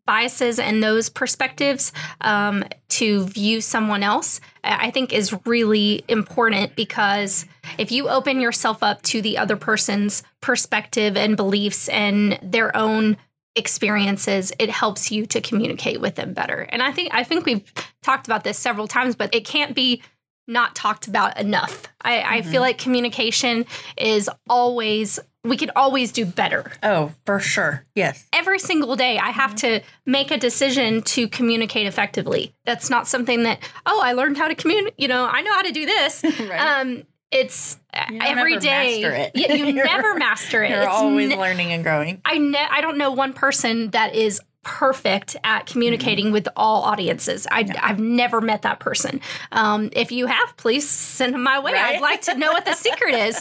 biases 0.06 0.58
and 0.58 0.82
those 0.82 1.08
perspectives 1.08 1.92
um, 2.20 2.64
to 2.88 3.26
view 3.26 3.60
someone 3.60 4.02
else 4.02 4.40
i 4.64 4.90
think 4.90 5.12
is 5.12 5.36
really 5.44 6.04
important 6.08 6.74
because 6.76 7.44
if 7.78 7.92
you 7.92 8.08
open 8.08 8.40
yourself 8.40 8.82
up 8.82 9.02
to 9.02 9.20
the 9.20 9.36
other 9.38 9.56
person's 9.56 10.22
perspective 10.40 11.16
and 11.16 11.36
beliefs 11.36 11.88
and 11.88 12.38
their 12.42 12.74
own 12.76 13.16
experiences 13.56 14.52
it 14.58 14.68
helps 14.68 15.10
you 15.10 15.24
to 15.26 15.40
communicate 15.40 16.00
with 16.00 16.14
them 16.14 16.34
better. 16.34 16.60
And 16.70 16.82
i 16.82 16.92
think 16.92 17.12
i 17.14 17.24
think 17.24 17.46
we've 17.46 17.72
talked 18.02 18.26
about 18.26 18.44
this 18.44 18.58
several 18.58 18.86
times 18.86 19.16
but 19.16 19.34
it 19.34 19.44
can't 19.44 19.74
be 19.74 20.02
not 20.46 20.74
talked 20.74 21.06
about 21.08 21.38
enough 21.38 21.88
i, 22.02 22.38
I 22.38 22.42
feel 22.42 22.60
like 22.62 22.78
communication 22.78 23.66
is 23.96 24.30
always 24.48 25.18
we 25.44 25.56
could 25.56 25.70
always 25.76 26.10
do 26.10 26.24
better 26.26 26.72
Oh, 26.82 27.12
for 27.24 27.38
sure. 27.38 27.84
Yes. 27.94 28.26
every 28.32 28.58
single 28.58 28.96
day 28.96 29.16
I 29.18 29.30
have 29.30 29.54
to 29.56 29.80
make 30.04 30.32
a 30.32 30.36
decision 30.38 31.02
to 31.02 31.28
communicate 31.28 31.86
effectively. 31.86 32.52
That's 32.64 32.90
not 32.90 33.06
something 33.06 33.44
that 33.44 33.60
oh 33.86 34.00
I 34.02 34.14
learned 34.14 34.38
how 34.38 34.48
to 34.48 34.56
communicate. 34.56 34.94
You 34.98 35.06
know 35.06 35.24
I 35.24 35.42
know 35.42 35.52
how 35.54 35.62
to 35.62 35.70
do 35.72 35.86
this. 35.86 36.24
Right. 36.40 36.80
Um, 36.80 37.04
it's 37.30 37.76
You 38.10 38.18
every 38.22 38.54
ever 38.54 38.60
day. 38.60 39.02
master 39.02 39.12
it. 39.12 39.30
You 39.36 39.56
You're- 39.74 39.84
never 39.88 40.14
master 40.16 40.64
it. 40.64 40.70
You're 40.70 40.82
It's 40.82 40.88
always 40.92 41.28
ne- 41.30 41.36
learning 41.38 41.72
and 41.72 41.82
growing. 41.84 42.20
I 42.24 42.38
ne- 42.38 42.68
I 42.70 42.80
don't 42.80 42.98
know 42.98 43.12
one 43.12 43.32
person 43.32 43.90
that 43.90 44.14
is 44.16 44.40
perfect 44.66 45.36
at 45.44 45.64
communicating 45.64 46.32
with 46.32 46.48
all 46.56 46.82
audiences. 46.82 47.46
I, 47.52 47.72
I've 47.80 48.00
never 48.00 48.40
met 48.40 48.62
that 48.62 48.80
person. 48.80 49.20
Um, 49.52 49.90
if 49.92 50.10
you 50.10 50.26
have, 50.26 50.56
please 50.56 50.86
send 50.88 51.34
them 51.34 51.44
my 51.44 51.60
way. 51.60 51.72
Right? 51.72 51.94
I'd 51.94 52.02
like 52.02 52.22
to 52.22 52.36
know 52.36 52.50
what 52.50 52.64
the 52.64 52.74
secret 52.74 53.14
is. 53.14 53.40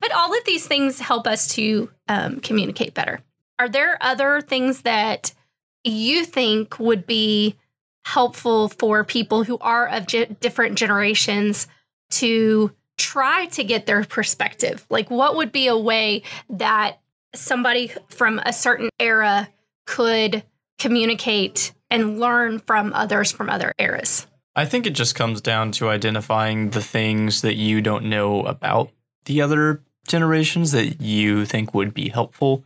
But 0.00 0.12
all 0.12 0.32
of 0.32 0.44
these 0.44 0.68
things 0.68 1.00
help 1.00 1.26
us 1.26 1.48
to 1.54 1.90
um, 2.08 2.38
communicate 2.38 2.94
better. 2.94 3.20
Are 3.58 3.68
there 3.68 3.98
other 4.00 4.40
things 4.40 4.82
that 4.82 5.34
you 5.82 6.24
think 6.24 6.78
would 6.78 7.04
be 7.04 7.56
helpful 8.04 8.68
for 8.68 9.02
people 9.02 9.42
who 9.42 9.58
are 9.58 9.88
of 9.88 10.06
ge- 10.06 10.28
different 10.38 10.78
generations 10.78 11.66
to 12.10 12.70
try 12.96 13.46
to 13.46 13.64
get 13.64 13.86
their 13.86 14.04
perspective? 14.04 14.86
Like, 14.88 15.10
what 15.10 15.34
would 15.34 15.50
be 15.50 15.66
a 15.66 15.76
way 15.76 16.22
that 16.48 17.00
somebody 17.34 17.92
from 18.08 18.40
a 18.46 18.52
certain 18.52 18.88
era 19.00 19.48
could 19.86 20.44
communicate 20.80 21.72
and 21.90 22.18
learn 22.18 22.58
from 22.58 22.92
others 22.92 23.30
from 23.30 23.48
other 23.48 23.72
eras? 23.78 24.26
I 24.56 24.64
think 24.64 24.86
it 24.86 24.94
just 24.94 25.14
comes 25.14 25.40
down 25.40 25.70
to 25.72 25.88
identifying 25.88 26.70
the 26.70 26.82
things 26.82 27.42
that 27.42 27.54
you 27.54 27.80
don't 27.80 28.06
know 28.06 28.42
about 28.42 28.90
the 29.26 29.42
other 29.42 29.82
generations 30.08 30.72
that 30.72 31.00
you 31.00 31.44
think 31.44 31.72
would 31.72 31.94
be 31.94 32.08
helpful. 32.08 32.64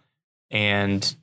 And 0.50 1.14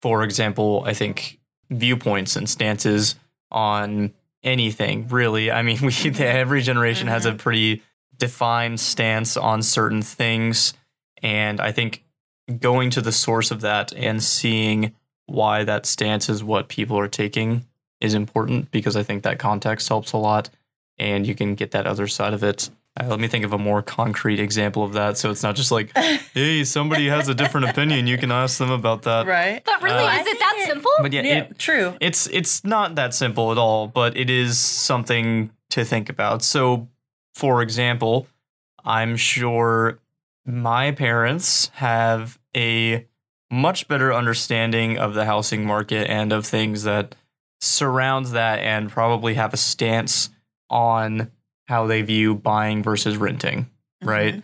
for 0.00 0.22
example, 0.22 0.82
I 0.86 0.94
think 0.94 1.38
viewpoints 1.70 2.36
and 2.36 2.48
stances 2.48 3.16
on 3.50 4.14
anything 4.42 5.08
really. 5.08 5.50
I 5.50 5.62
mean, 5.62 5.78
we 5.82 5.92
every 6.18 6.62
generation 6.62 7.08
has 7.08 7.26
a 7.26 7.30
mm-hmm. 7.30 7.38
pretty 7.38 7.82
defined 8.16 8.80
stance 8.80 9.36
on 9.36 9.62
certain 9.62 10.02
things. 10.02 10.72
And 11.22 11.60
I 11.60 11.72
think 11.72 12.04
going 12.60 12.90
to 12.90 13.00
the 13.00 13.12
source 13.12 13.50
of 13.50 13.62
that 13.62 13.92
and 13.92 14.22
seeing 14.22 14.94
why 15.26 15.64
that 15.64 15.86
stance 15.86 16.28
is 16.28 16.42
what 16.44 16.68
people 16.68 16.98
are 16.98 17.08
taking 17.08 17.64
is 18.00 18.14
important 18.14 18.70
because 18.70 18.96
I 18.96 19.02
think 19.02 19.22
that 19.24 19.38
context 19.38 19.88
helps 19.88 20.12
a 20.12 20.16
lot 20.18 20.50
and 20.98 21.26
you 21.26 21.34
can 21.34 21.54
get 21.54 21.72
that 21.72 21.86
other 21.86 22.06
side 22.06 22.32
of 22.34 22.42
it. 22.44 22.70
Uh, 22.98 23.06
let 23.08 23.20
me 23.20 23.28
think 23.28 23.44
of 23.44 23.52
a 23.52 23.58
more 23.58 23.82
concrete 23.82 24.40
example 24.40 24.82
of 24.82 24.92
that 24.94 25.18
so 25.18 25.30
it's 25.30 25.42
not 25.42 25.54
just 25.56 25.70
like, 25.72 25.90
hey, 26.34 26.64
somebody 26.64 27.08
has 27.08 27.28
a 27.28 27.34
different 27.34 27.68
opinion. 27.68 28.06
You 28.06 28.16
can 28.18 28.30
ask 28.30 28.58
them 28.58 28.70
about 28.70 29.02
that. 29.02 29.26
Right. 29.26 29.62
But 29.64 29.82
really, 29.82 30.04
Uh, 30.04 30.20
is 30.20 30.26
it 30.26 30.38
that 30.38 30.64
simple? 30.66 30.90
But 31.00 31.12
yeah, 31.12 31.22
Yeah, 31.22 31.38
it, 31.38 31.58
true. 31.58 31.94
it's 32.00 32.26
it's 32.28 32.64
not 32.64 32.94
that 32.94 33.12
simple 33.14 33.52
at 33.52 33.58
all, 33.58 33.86
but 33.88 34.16
it 34.16 34.30
is 34.30 34.58
something 34.58 35.50
to 35.70 35.84
think 35.84 36.08
about. 36.08 36.42
So, 36.42 36.88
for 37.34 37.60
example, 37.60 38.26
I'm 38.84 39.16
sure 39.16 39.98
my 40.46 40.92
parents 40.92 41.70
have 41.74 42.38
a 42.56 43.04
much 43.50 43.88
better 43.88 44.12
understanding 44.12 44.98
of 44.98 45.14
the 45.14 45.24
housing 45.24 45.64
market 45.64 46.08
and 46.10 46.32
of 46.32 46.46
things 46.46 46.82
that 46.82 47.14
surround 47.60 48.26
that 48.26 48.58
and 48.58 48.90
probably 48.90 49.34
have 49.34 49.54
a 49.54 49.58
stance 49.58 50.30
on 50.68 51.30
how 51.68 51.86
they 51.86 52.02
view 52.02 52.34
buying 52.34 52.82
versus 52.82 53.16
renting, 53.16 53.62
mm-hmm. 53.62 54.08
right? 54.08 54.42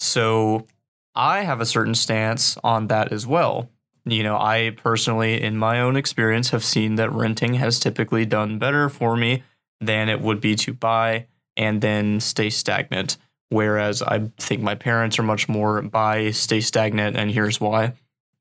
So 0.00 0.66
I 1.14 1.42
have 1.42 1.60
a 1.60 1.66
certain 1.66 1.94
stance 1.94 2.56
on 2.64 2.88
that 2.88 3.12
as 3.12 3.26
well. 3.26 3.68
You 4.04 4.24
know, 4.24 4.36
I 4.36 4.74
personally, 4.76 5.40
in 5.40 5.56
my 5.56 5.80
own 5.80 5.96
experience, 5.96 6.50
have 6.50 6.64
seen 6.64 6.96
that 6.96 7.12
renting 7.12 7.54
has 7.54 7.78
typically 7.78 8.26
done 8.26 8.58
better 8.58 8.88
for 8.88 9.16
me 9.16 9.44
than 9.80 10.08
it 10.08 10.20
would 10.20 10.40
be 10.40 10.56
to 10.56 10.72
buy 10.72 11.26
and 11.56 11.80
then 11.80 12.18
stay 12.18 12.50
stagnant. 12.50 13.16
Whereas 13.50 14.02
I 14.02 14.30
think 14.38 14.62
my 14.62 14.74
parents 14.74 15.18
are 15.18 15.24
much 15.24 15.48
more 15.48 15.82
buy, 15.82 16.30
stay 16.30 16.60
stagnant, 16.60 17.16
and 17.16 17.30
here's 17.30 17.60
why. 17.60 17.92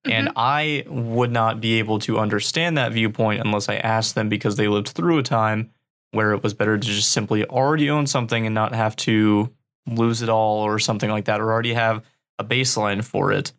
And 0.05 0.29
mm-hmm. 0.29 0.37
I 0.37 0.83
would 0.87 1.31
not 1.31 1.61
be 1.61 1.79
able 1.79 1.99
to 1.99 2.17
understand 2.17 2.77
that 2.77 2.91
viewpoint 2.91 3.41
unless 3.45 3.69
I 3.69 3.75
asked 3.75 4.15
them 4.15 4.29
because 4.29 4.55
they 4.55 4.67
lived 4.67 4.89
through 4.89 5.19
a 5.19 5.23
time 5.23 5.71
where 6.11 6.33
it 6.33 6.43
was 6.43 6.53
better 6.53 6.77
to 6.77 6.87
just 6.87 7.11
simply 7.11 7.45
already 7.45 7.89
own 7.89 8.07
something 8.07 8.45
and 8.45 8.55
not 8.55 8.73
have 8.73 8.95
to 8.97 9.53
lose 9.87 10.21
it 10.21 10.29
all 10.29 10.61
or 10.61 10.79
something 10.79 11.09
like 11.09 11.25
that, 11.25 11.39
or 11.39 11.51
already 11.51 11.73
have 11.73 12.03
a 12.39 12.43
baseline 12.43 13.03
for 13.03 13.31
it. 13.31 13.53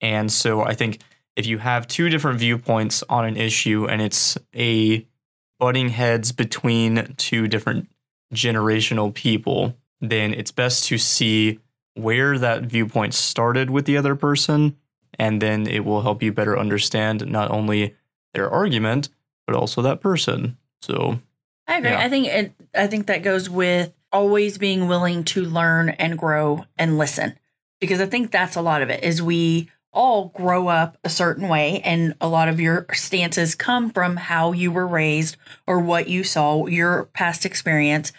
And 0.00 0.32
so 0.32 0.62
I 0.62 0.74
think 0.74 1.00
if 1.36 1.46
you 1.46 1.58
have 1.58 1.86
two 1.86 2.08
different 2.08 2.38
viewpoints 2.38 3.04
on 3.08 3.24
an 3.24 3.36
issue 3.36 3.86
and 3.88 4.02
it's 4.02 4.36
a 4.54 5.06
butting 5.58 5.90
heads 5.90 6.32
between 6.32 7.14
two 7.16 7.46
different 7.46 7.88
generational 8.34 9.14
people, 9.14 9.76
then 10.00 10.34
it's 10.34 10.50
best 10.50 10.84
to 10.86 10.98
see 10.98 11.60
where 11.94 12.38
that 12.38 12.64
viewpoint 12.64 13.14
started 13.14 13.70
with 13.70 13.84
the 13.84 13.96
other 13.96 14.16
person. 14.16 14.76
And 15.18 15.40
then 15.40 15.66
it 15.66 15.84
will 15.84 16.02
help 16.02 16.22
you 16.22 16.32
better 16.32 16.58
understand 16.58 17.26
not 17.26 17.50
only 17.50 17.94
their 18.34 18.50
argument, 18.50 19.08
but 19.46 19.56
also 19.56 19.82
that 19.82 20.00
person. 20.00 20.56
So 20.80 21.18
I 21.66 21.78
agree. 21.78 21.90
Yeah. 21.90 22.00
I 22.00 22.08
think 22.08 22.26
it, 22.26 22.52
I 22.74 22.86
think 22.86 23.06
that 23.06 23.22
goes 23.22 23.48
with 23.48 23.92
always 24.12 24.58
being 24.58 24.88
willing 24.88 25.24
to 25.24 25.44
learn 25.44 25.90
and 25.90 26.18
grow 26.18 26.64
and 26.78 26.98
listen. 26.98 27.38
Because 27.80 28.00
I 28.00 28.06
think 28.06 28.30
that's 28.30 28.56
a 28.56 28.62
lot 28.62 28.82
of 28.82 28.90
it 28.90 29.02
is 29.02 29.20
we 29.20 29.70
all 29.92 30.26
grow 30.28 30.68
up 30.68 30.96
a 31.04 31.08
certain 31.08 31.48
way 31.48 31.80
and 31.84 32.14
a 32.20 32.28
lot 32.28 32.48
of 32.48 32.60
your 32.60 32.86
stances 32.92 33.54
come 33.54 33.90
from 33.90 34.16
how 34.16 34.52
you 34.52 34.70
were 34.72 34.86
raised 34.86 35.36
or 35.66 35.78
what 35.80 36.08
you 36.08 36.24
saw, 36.24 36.66
your 36.66 37.04
past 37.06 37.44
experience. 37.44 38.12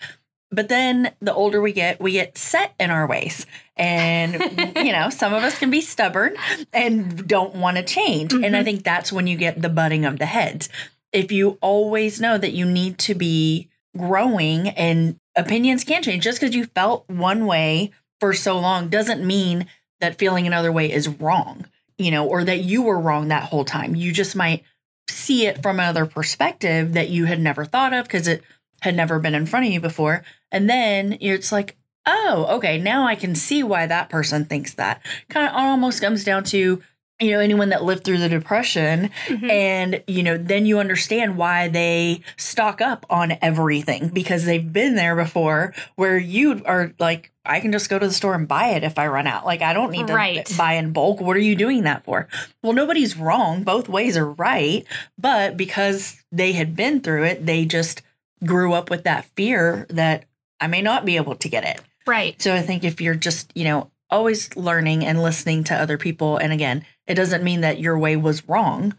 But 0.52 0.70
then 0.70 1.14
the 1.20 1.34
older 1.34 1.62
we 1.62 1.74
get, 1.74 2.00
we 2.00 2.12
get 2.12 2.38
set 2.38 2.76
in 2.80 2.92
our 2.92 3.08
ways. 3.08 3.48
And, 3.76 4.34
you 4.76 4.92
know, 4.92 5.10
some 5.10 5.34
of 5.34 5.44
us 5.44 5.58
can 5.58 5.72
be 5.72 5.82
stubborn 5.82 6.36
and 6.72 7.28
don't 7.28 7.56
want 7.56 7.78
to 7.78 7.84
change. 7.84 8.34
And 8.34 8.46
I 8.46 8.50
mm-hmm. 8.50 8.64
think 8.66 8.84
that's 8.84 9.12
when 9.12 9.26
you 9.26 9.36
get 9.36 9.62
the 9.62 9.70
butting 9.70 10.06
of 10.06 10.20
the 10.20 10.28
heads. 10.28 10.70
If 11.12 11.32
you 11.32 11.58
always 11.62 12.22
know 12.22 12.38
that 12.38 12.54
you 12.54 12.66
need 12.66 12.98
to 13.00 13.16
be 13.16 13.70
growing 13.98 14.70
and 14.70 15.20
opinions 15.36 15.84
can 15.84 16.04
change, 16.04 16.24
just 16.24 16.40
because 16.40 16.56
you 16.56 16.66
felt 16.66 17.10
one 17.10 17.46
way 17.46 17.92
for 18.20 18.34
so 18.34 18.60
long 18.60 18.90
doesn't 18.90 19.26
mean 19.26 19.66
that 20.02 20.20
feeling 20.20 20.46
another 20.46 20.72
way 20.72 20.92
is 20.92 21.08
wrong, 21.08 21.66
you 21.98 22.12
know, 22.12 22.28
or 22.28 22.44
that 22.44 22.60
you 22.60 22.84
were 22.84 23.00
wrong 23.00 23.28
that 23.28 23.44
whole 23.44 23.66
time. 23.66 23.96
You 23.96 24.12
just 24.12 24.36
might 24.36 24.64
see 25.10 25.46
it 25.46 25.62
from 25.64 25.80
another 25.80 26.06
perspective 26.06 26.94
that 26.94 27.10
you 27.10 27.26
had 27.26 27.40
never 27.40 27.66
thought 27.66 27.94
of 27.94 28.06
because 28.06 28.28
it 28.28 28.44
had 28.82 28.96
never 28.96 29.20
been 29.20 29.36
in 29.36 29.46
front 29.46 29.66
of 29.66 29.72
you 29.72 29.80
before. 29.80 30.24
And 30.52 30.70
then 30.70 31.18
it's 31.22 31.52
like, 31.52 31.76
oh, 32.06 32.46
okay, 32.58 32.78
now 32.78 33.06
I 33.08 33.16
can 33.16 33.36
see 33.36 33.64
why 33.64 33.86
that 33.88 34.10
person 34.10 34.46
thinks 34.46 34.74
that. 34.76 35.02
Kind 35.30 35.48
of 35.48 35.56
almost 35.56 36.02
comes 36.02 36.24
down 36.24 36.44
to, 36.46 36.82
you 37.20 37.32
know, 37.32 37.40
anyone 37.40 37.70
that 37.70 37.84
lived 37.84 38.04
through 38.04 38.18
the 38.18 38.28
depression 38.28 39.10
Mhm. 39.28 39.50
and, 39.50 40.04
you 40.08 40.24
know, 40.24 40.38
then 40.38 40.66
you 40.66 40.80
understand 40.80 41.38
why 41.38 41.68
they 41.70 42.22
stock 42.38 42.82
up 42.82 43.06
on 43.10 43.38
everything 43.42 44.10
because 44.10 44.44
they've 44.46 44.74
been 44.74 44.96
there 44.96 45.16
before 45.16 45.74
where 45.96 46.18
you 46.18 46.62
are 46.66 46.92
like, 47.00 47.32
I 47.46 47.60
can 47.60 47.72
just 47.72 47.90
go 47.90 48.00
to 48.00 48.08
the 48.08 48.14
store 48.14 48.34
and 48.36 48.48
buy 48.48 48.70
it 48.70 48.84
if 48.84 48.98
I 48.98 49.08
run 49.08 49.28
out. 49.28 49.46
Like, 49.46 49.62
I 49.62 49.74
don't 49.74 49.92
need 49.92 50.08
to 50.08 50.14
Right. 50.14 50.50
buy 50.58 50.74
in 50.74 50.92
bulk. 50.92 51.22
What 51.22 51.38
are 51.38 51.42
you 51.42 51.56
doing 51.56 51.84
that 51.84 52.04
for? 52.04 52.28
Well, 52.62 52.74
nobody's 52.74 53.16
wrong. 53.18 53.64
Both 53.64 53.88
ways 53.90 54.18
are 54.18 54.32
right. 54.32 54.86
But 55.18 55.56
because 55.58 56.18
they 56.32 56.54
had 56.54 56.76
been 56.76 57.00
through 57.02 57.24
it, 57.26 57.46
they 57.46 57.64
just 57.66 58.02
grew 58.44 58.74
up 58.74 58.90
with 58.90 59.04
that 59.04 59.26
fear 59.36 59.86
that 59.90 60.24
I 60.60 60.68
may 60.68 60.82
not 60.82 61.06
be 61.06 61.16
able 61.18 61.36
to 61.36 61.50
get 61.50 61.64
it. 61.66 61.82
Right. 62.06 62.42
So 62.42 62.54
I 62.54 62.62
think 62.62 62.84
if 62.84 63.02
you're 63.02 63.16
just, 63.16 63.52
you 63.56 63.64
know, 63.64 63.92
always 64.10 64.56
learning 64.56 65.06
and 65.06 65.22
listening 65.22 65.64
to 65.66 65.76
other 65.76 65.98
people, 65.98 66.38
and 66.38 66.54
again, 66.54 66.86
it 67.08 67.16
doesn't 67.16 67.44
mean 67.44 67.62
that 67.62 67.80
your 67.80 67.98
way 67.98 68.16
was 68.16 68.48
wrong. 68.48 68.96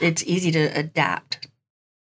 It's 0.00 0.24
easy 0.24 0.50
to 0.52 0.78
adapt. 0.78 1.48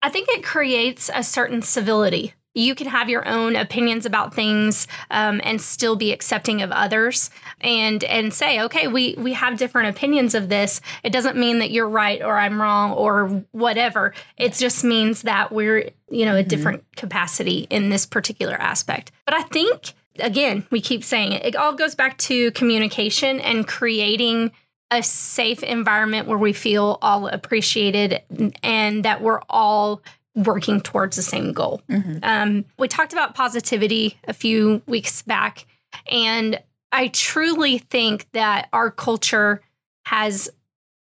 I 0.01 0.09
think 0.09 0.29
it 0.29 0.43
creates 0.43 1.09
a 1.13 1.23
certain 1.23 1.61
civility. 1.61 2.33
You 2.55 2.73
can 2.73 2.87
have 2.87 3.09
your 3.09 3.27
own 3.27 3.55
opinions 3.55 4.05
about 4.05 4.33
things 4.33 4.87
um, 5.11 5.39
and 5.43 5.61
still 5.61 5.95
be 5.95 6.11
accepting 6.11 6.61
of 6.61 6.71
others, 6.71 7.29
and 7.61 8.03
and 8.03 8.33
say, 8.33 8.59
okay, 8.61 8.87
we 8.87 9.15
we 9.17 9.33
have 9.33 9.57
different 9.57 9.95
opinions 9.95 10.33
of 10.33 10.49
this. 10.49 10.81
It 11.03 11.13
doesn't 11.13 11.37
mean 11.37 11.59
that 11.59 11.69
you're 11.69 11.87
right 11.87 12.21
or 12.21 12.37
I'm 12.37 12.59
wrong 12.59 12.91
or 12.93 13.45
whatever. 13.51 14.13
It 14.37 14.53
just 14.53 14.83
means 14.83 15.21
that 15.21 15.51
we're 15.51 15.91
you 16.09 16.25
know 16.25 16.35
a 16.35 16.43
different 16.43 16.83
capacity 16.95 17.67
in 17.69 17.89
this 17.89 18.05
particular 18.05 18.55
aspect. 18.55 19.11
But 19.25 19.35
I 19.35 19.43
think 19.43 19.93
again, 20.17 20.65
we 20.71 20.81
keep 20.81 21.03
saying 21.03 21.33
it. 21.33 21.45
It 21.45 21.55
all 21.55 21.73
goes 21.73 21.95
back 21.95 22.17
to 22.19 22.51
communication 22.51 23.39
and 23.39 23.67
creating 23.67 24.51
a 24.91 25.03
safe 25.03 25.61
environment 25.61 26.27
where 26.27 26.37
we 26.37 26.53
feel 26.53 26.97
all 27.01 27.27
appreciated 27.27 28.21
and 28.63 29.05
that 29.05 29.21
we're 29.21 29.41
all 29.49 30.01
working 30.35 30.81
towards 30.81 31.15
the 31.15 31.21
same 31.21 31.53
goal. 31.53 31.81
Mhm. 31.89 32.19
Um, 32.23 32.65
we 32.77 32.87
talked 32.87 33.13
about 33.13 33.35
positivity 33.35 34.17
a 34.27 34.33
few 34.33 34.81
weeks 34.87 35.21
back, 35.21 35.65
and 36.11 36.59
I 36.91 37.09
truly 37.09 37.77
think 37.77 38.25
that 38.31 38.67
our 38.73 38.89
culture 38.89 39.61
has 40.05 40.49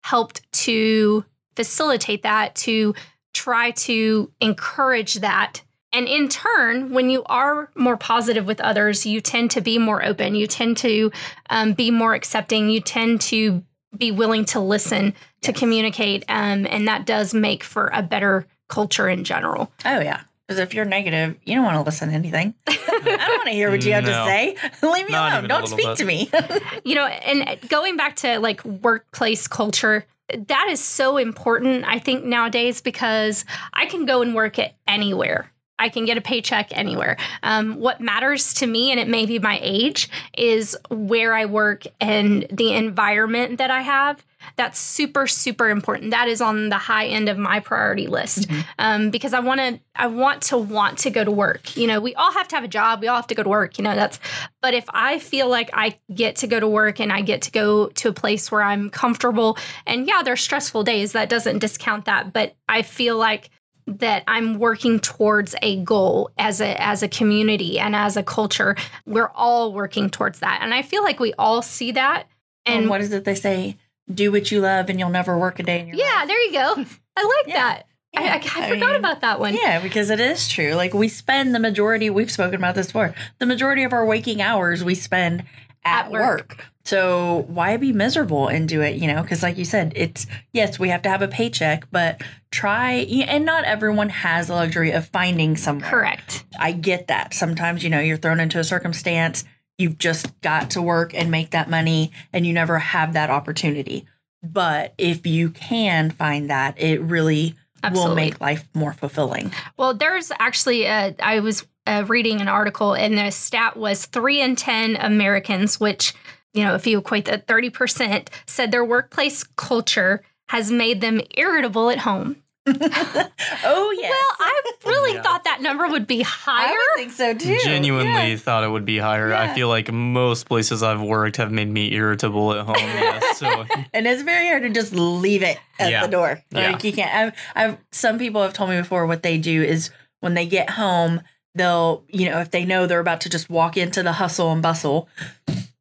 helped 0.04 0.50
to 0.52 1.24
facilitate 1.56 2.22
that, 2.22 2.54
to 2.56 2.94
try 3.32 3.70
to 3.70 4.30
encourage 4.40 5.14
that. 5.16 5.62
And 5.92 6.06
in 6.06 6.28
turn, 6.28 6.90
when 6.92 7.08
you 7.10 7.22
are 7.26 7.70
more 7.74 7.96
positive 7.96 8.46
with 8.46 8.60
others, 8.60 9.06
you 9.06 9.20
tend 9.20 9.50
to 9.52 9.60
be 9.60 9.78
more 9.78 10.04
open. 10.04 10.34
You 10.34 10.46
tend 10.46 10.76
to 10.78 11.10
um, 11.50 11.72
be 11.72 11.90
more 11.90 12.14
accepting. 12.14 12.68
You 12.68 12.80
tend 12.80 13.20
to 13.22 13.62
be 13.96 14.10
willing 14.10 14.44
to 14.46 14.60
listen, 14.60 15.12
to 15.42 15.50
Yes. 15.52 15.58
communicate. 15.58 16.24
Um, 16.28 16.66
and 16.68 16.86
that 16.88 17.06
does 17.06 17.32
make 17.32 17.64
for 17.64 17.90
a 17.94 18.02
better 18.02 18.46
culture 18.68 19.08
in 19.08 19.24
general. 19.24 19.72
Oh, 19.86 20.00
yeah. 20.00 20.20
Because 20.46 20.60
if 20.60 20.74
you're 20.74 20.84
negative, 20.84 21.36
you 21.44 21.54
don't 21.54 21.64
want 21.64 21.76
to 21.76 21.82
listen 21.82 22.08
to 22.10 22.14
anything. 22.14 22.54
I 22.66 22.76
don't 23.02 23.38
want 23.38 23.44
to 23.48 23.52
hear 23.52 23.70
what 23.70 23.84
you 23.84 23.92
have 23.94 24.04
to 24.04 24.12
say. 24.12 24.56
Leave 24.82 25.06
me 25.06 25.12
Not 25.12 25.32
alone. 25.32 25.48
Don't 25.48 25.66
speak 25.68 25.86
bit. 25.86 25.96
to 25.98 26.04
me. 26.04 26.30
you 26.84 26.94
know 26.94 27.06
and 27.06 27.58
going 27.68 27.96
back 27.96 28.16
to 28.16 28.38
like 28.40 28.64
workplace 28.64 29.46
culture 29.48 30.04
that 30.48 30.68
is 30.70 30.80
so 30.82 31.16
important 31.16 31.84
i 31.86 31.98
think 31.98 32.24
nowadays 32.24 32.80
because 32.82 33.44
i 33.72 33.86
can 33.86 34.04
go 34.04 34.20
and 34.22 34.34
work 34.34 34.58
at 34.58 34.74
anywhere 34.86 35.50
i 35.78 35.88
can 35.88 36.04
get 36.04 36.16
a 36.16 36.20
paycheck 36.20 36.68
anywhere. 36.76 37.16
Um, 37.42 37.76
what 37.76 38.00
matters 38.00 38.54
to 38.54 38.66
me 38.66 38.90
and 38.90 39.00
it 39.00 39.08
may 39.08 39.26
be 39.26 39.38
my 39.38 39.58
age 39.62 40.08
is 40.36 40.76
where 40.90 41.34
i 41.34 41.44
work 41.44 41.84
and 42.00 42.46
the 42.50 42.72
environment 42.74 43.58
that 43.58 43.70
i 43.70 43.80
have. 43.82 44.24
That's 44.56 44.78
super 44.78 45.26
super 45.26 45.68
important. 45.68 46.12
That 46.12 46.28
is 46.28 46.40
on 46.40 46.68
the 46.68 46.78
high 46.78 47.06
end 47.06 47.28
of 47.28 47.36
my 47.38 47.60
priority 47.60 48.06
list. 48.06 48.48
Um, 48.78 49.10
because 49.10 49.34
i 49.34 49.40
want 49.40 49.60
to 49.60 49.80
i 49.96 50.06
want 50.06 50.42
to 50.42 50.58
want 50.58 50.98
to 50.98 51.10
go 51.10 51.24
to 51.24 51.30
work. 51.30 51.76
You 51.76 51.86
know 51.86 52.00
we 52.00 52.14
all 52.14 52.32
have 52.32 52.48
to 52.48 52.54
have 52.56 52.64
a 52.64 52.68
job. 52.68 53.00
We 53.00 53.08
all 53.08 53.16
have 53.16 53.26
to 53.28 53.34
go 53.34 53.42
to 53.42 53.48
work 53.48 53.78
you 53.78 53.84
know 53.84 53.94
that's 53.94 54.18
but 54.60 54.74
if 54.74 54.84
I 54.90 55.18
feel 55.18 55.48
like 55.48 55.70
I 55.72 55.98
get 56.12 56.36
to 56.36 56.46
go 56.46 56.58
to 56.58 56.68
work 56.68 57.00
and 57.00 57.12
I 57.12 57.20
get 57.20 57.42
to 57.42 57.50
go 57.50 57.88
to 57.88 58.08
a 58.08 58.12
place 58.12 58.50
where 58.50 58.62
I'm 58.62 58.90
comfortable, 58.90 59.56
and 59.86 60.06
yeah, 60.06 60.22
there's 60.22 60.40
stressful 60.40 60.84
days, 60.84 61.12
that 61.12 61.28
doesn't 61.28 61.60
discount 61.60 62.06
that, 62.06 62.32
but 62.32 62.56
I 62.68 62.82
feel 62.82 63.16
like 63.16 63.50
that 63.98 64.22
I'm 64.26 64.58
working 64.58 65.00
towards 65.00 65.54
a 65.62 65.82
goal 65.82 66.30
as 66.38 66.60
a 66.60 66.80
as 66.80 67.02
a 67.02 67.08
community 67.08 67.78
and 67.78 67.96
as 67.96 68.16
a 68.16 68.22
culture. 68.22 68.76
We're 69.06 69.30
all 69.34 69.72
working 69.72 70.10
towards 70.10 70.40
that. 70.40 70.60
And 70.62 70.74
I 70.74 70.82
feel 70.82 71.02
like 71.02 71.18
we 71.20 71.32
all 71.38 71.62
see 71.62 71.92
that. 71.92 72.26
and 72.66 72.80
And 72.82 72.90
what 72.90 73.00
is 73.00 73.12
it 73.12 73.24
they 73.24 73.34
say? 73.34 73.76
Do 74.12 74.32
what 74.32 74.50
you 74.50 74.60
love 74.60 74.88
and 74.88 74.98
you'll 74.98 75.10
never 75.10 75.36
work 75.38 75.58
a 75.58 75.62
day 75.62 75.80
in 75.80 75.88
your 75.88 75.96
yeah, 75.96 76.16
life. 76.20 76.28
there 76.28 76.42
you 76.44 76.52
go. 76.52 76.84
I 77.16 77.22
like 77.22 77.46
Yeah. 77.46 77.54
that. 77.54 77.84
I, 78.16 78.22
I, 78.22 78.32
I 78.32 78.34
I 78.36 78.68
forgot 78.70 78.86
mean, 78.92 78.96
about 78.96 79.20
that 79.20 79.38
one. 79.38 79.54
Yeah, 79.54 79.80
because 79.80 80.08
it 80.10 80.18
is 80.18 80.48
true. 80.48 80.72
Like 80.74 80.94
we 80.94 81.08
spend 81.08 81.54
the 81.54 81.58
majority, 81.60 82.08
we've 82.08 82.30
spoken 82.30 82.54
about 82.56 82.74
this 82.74 82.86
before, 82.86 83.14
the 83.38 83.44
majority 83.46 83.84
of 83.84 83.92
our 83.92 84.04
waking 84.06 84.40
hours 84.40 84.82
we 84.82 84.94
spend 84.94 85.44
at, 85.84 86.06
At 86.06 86.10
work. 86.10 86.48
work. 86.48 86.64
So 86.88 87.44
why 87.48 87.76
be 87.76 87.92
miserable 87.92 88.48
and 88.48 88.66
do 88.66 88.80
it, 88.80 88.96
you 88.96 89.08
know? 89.08 89.20
Because 89.20 89.42
like 89.42 89.58
you 89.58 89.66
said, 89.66 89.92
it's, 89.94 90.26
yes, 90.54 90.78
we 90.78 90.88
have 90.88 91.02
to 91.02 91.10
have 91.10 91.20
a 91.20 91.28
paycheck, 91.28 91.86
but 91.90 92.22
try, 92.50 92.92
and 93.28 93.44
not 93.44 93.64
everyone 93.64 94.08
has 94.08 94.46
the 94.46 94.54
luxury 94.54 94.92
of 94.92 95.06
finding 95.06 95.58
somewhere. 95.58 95.90
Correct. 95.90 96.46
I 96.58 96.72
get 96.72 97.08
that. 97.08 97.34
Sometimes, 97.34 97.84
you 97.84 97.90
know, 97.90 98.00
you're 98.00 98.16
thrown 98.16 98.40
into 98.40 98.58
a 98.58 98.64
circumstance, 98.64 99.44
you've 99.76 99.98
just 99.98 100.40
got 100.40 100.70
to 100.70 100.80
work 100.80 101.12
and 101.12 101.30
make 101.30 101.50
that 101.50 101.68
money, 101.68 102.10
and 102.32 102.46
you 102.46 102.54
never 102.54 102.78
have 102.78 103.12
that 103.12 103.28
opportunity. 103.28 104.06
But 104.42 104.94
if 104.96 105.26
you 105.26 105.50
can 105.50 106.10
find 106.10 106.48
that, 106.48 106.80
it 106.80 107.02
really 107.02 107.54
will 107.92 108.14
make 108.14 108.40
life 108.40 108.66
more 108.72 108.94
fulfilling. 108.94 109.52
Well, 109.76 109.92
there's 109.92 110.32
actually, 110.38 110.84
a, 110.84 111.14
I 111.22 111.40
was 111.40 111.66
uh, 111.86 112.06
reading 112.08 112.40
an 112.40 112.48
article, 112.48 112.94
and 112.94 113.18
the 113.18 113.30
stat 113.30 113.76
was 113.76 114.06
three 114.06 114.40
in 114.40 114.56
10 114.56 114.96
Americans, 114.96 115.78
which, 115.78 116.14
you 116.58 116.64
know, 116.64 116.74
if 116.74 116.86
you 116.86 116.98
equate 116.98 117.24
that 117.26 117.46
30%, 117.46 118.28
said 118.46 118.70
their 118.72 118.84
workplace 118.84 119.44
culture 119.56 120.22
has 120.48 120.70
made 120.70 121.00
them 121.00 121.20
irritable 121.36 121.90
at 121.90 121.98
home. 121.98 122.36
oh 122.66 123.94
yes. 123.98 124.10
Well, 124.10 124.36
I 124.40 124.62
really 124.84 125.14
Yeah. 125.14 125.22
thought 125.22 125.44
that 125.44 125.62
number 125.62 125.86
would 125.88 126.06
be 126.06 126.20
I 126.20 126.24
higher. 126.24 126.68
would 126.74 126.96
think 126.96 127.12
so 127.12 127.32
too. 127.34 127.58
Genuinely 127.64 128.32
Yeah. 128.32 128.36
thought 128.36 128.64
it 128.64 128.68
would 128.68 128.84
be 128.84 128.98
higher. 128.98 129.30
Yeah. 129.30 129.40
I 129.40 129.54
feel 129.54 129.68
like 129.68 129.90
most 129.90 130.46
places 130.48 130.82
I've 130.82 131.00
worked 131.00 131.36
have 131.36 131.50
made 131.50 131.68
me 131.68 131.92
irritable 131.94 132.52
at 132.52 132.66
home. 132.66 132.76
Yes, 132.76 133.38
so 133.38 133.64
And 133.94 134.06
it's 134.06 134.22
very 134.22 134.48
hard 134.48 134.62
to 134.64 134.70
just 134.70 134.92
leave 134.92 135.42
it 135.42 135.58
at 135.78 135.90
Yeah. 135.90 136.02
the 136.04 136.12
door. 136.12 136.42
Yeah. 136.50 136.72
Like 136.72 136.84
you 136.84 136.92
can't. 136.92 137.14
I've, 137.14 137.32
I've 137.70 137.78
some 137.92 138.18
people 138.18 138.42
have 138.42 138.52
told 138.52 138.70
me 138.70 138.76
before 138.76 139.06
what 139.06 139.22
they 139.22 139.38
do 139.38 139.62
is 139.62 139.90
when 140.20 140.34
they 140.34 140.46
get 140.46 140.70
home, 140.70 141.22
they'll 141.54 142.04
you 142.08 142.28
know 142.30 142.40
if 142.40 142.50
they 142.50 142.64
know 142.66 142.86
they're 142.86 143.00
about 143.00 143.22
to 143.22 143.30
just 143.30 143.48
walk 143.48 143.76
into 143.78 144.02
the 144.02 144.12
hustle 144.12 144.52
and 144.52 144.60
bustle. 144.62 145.08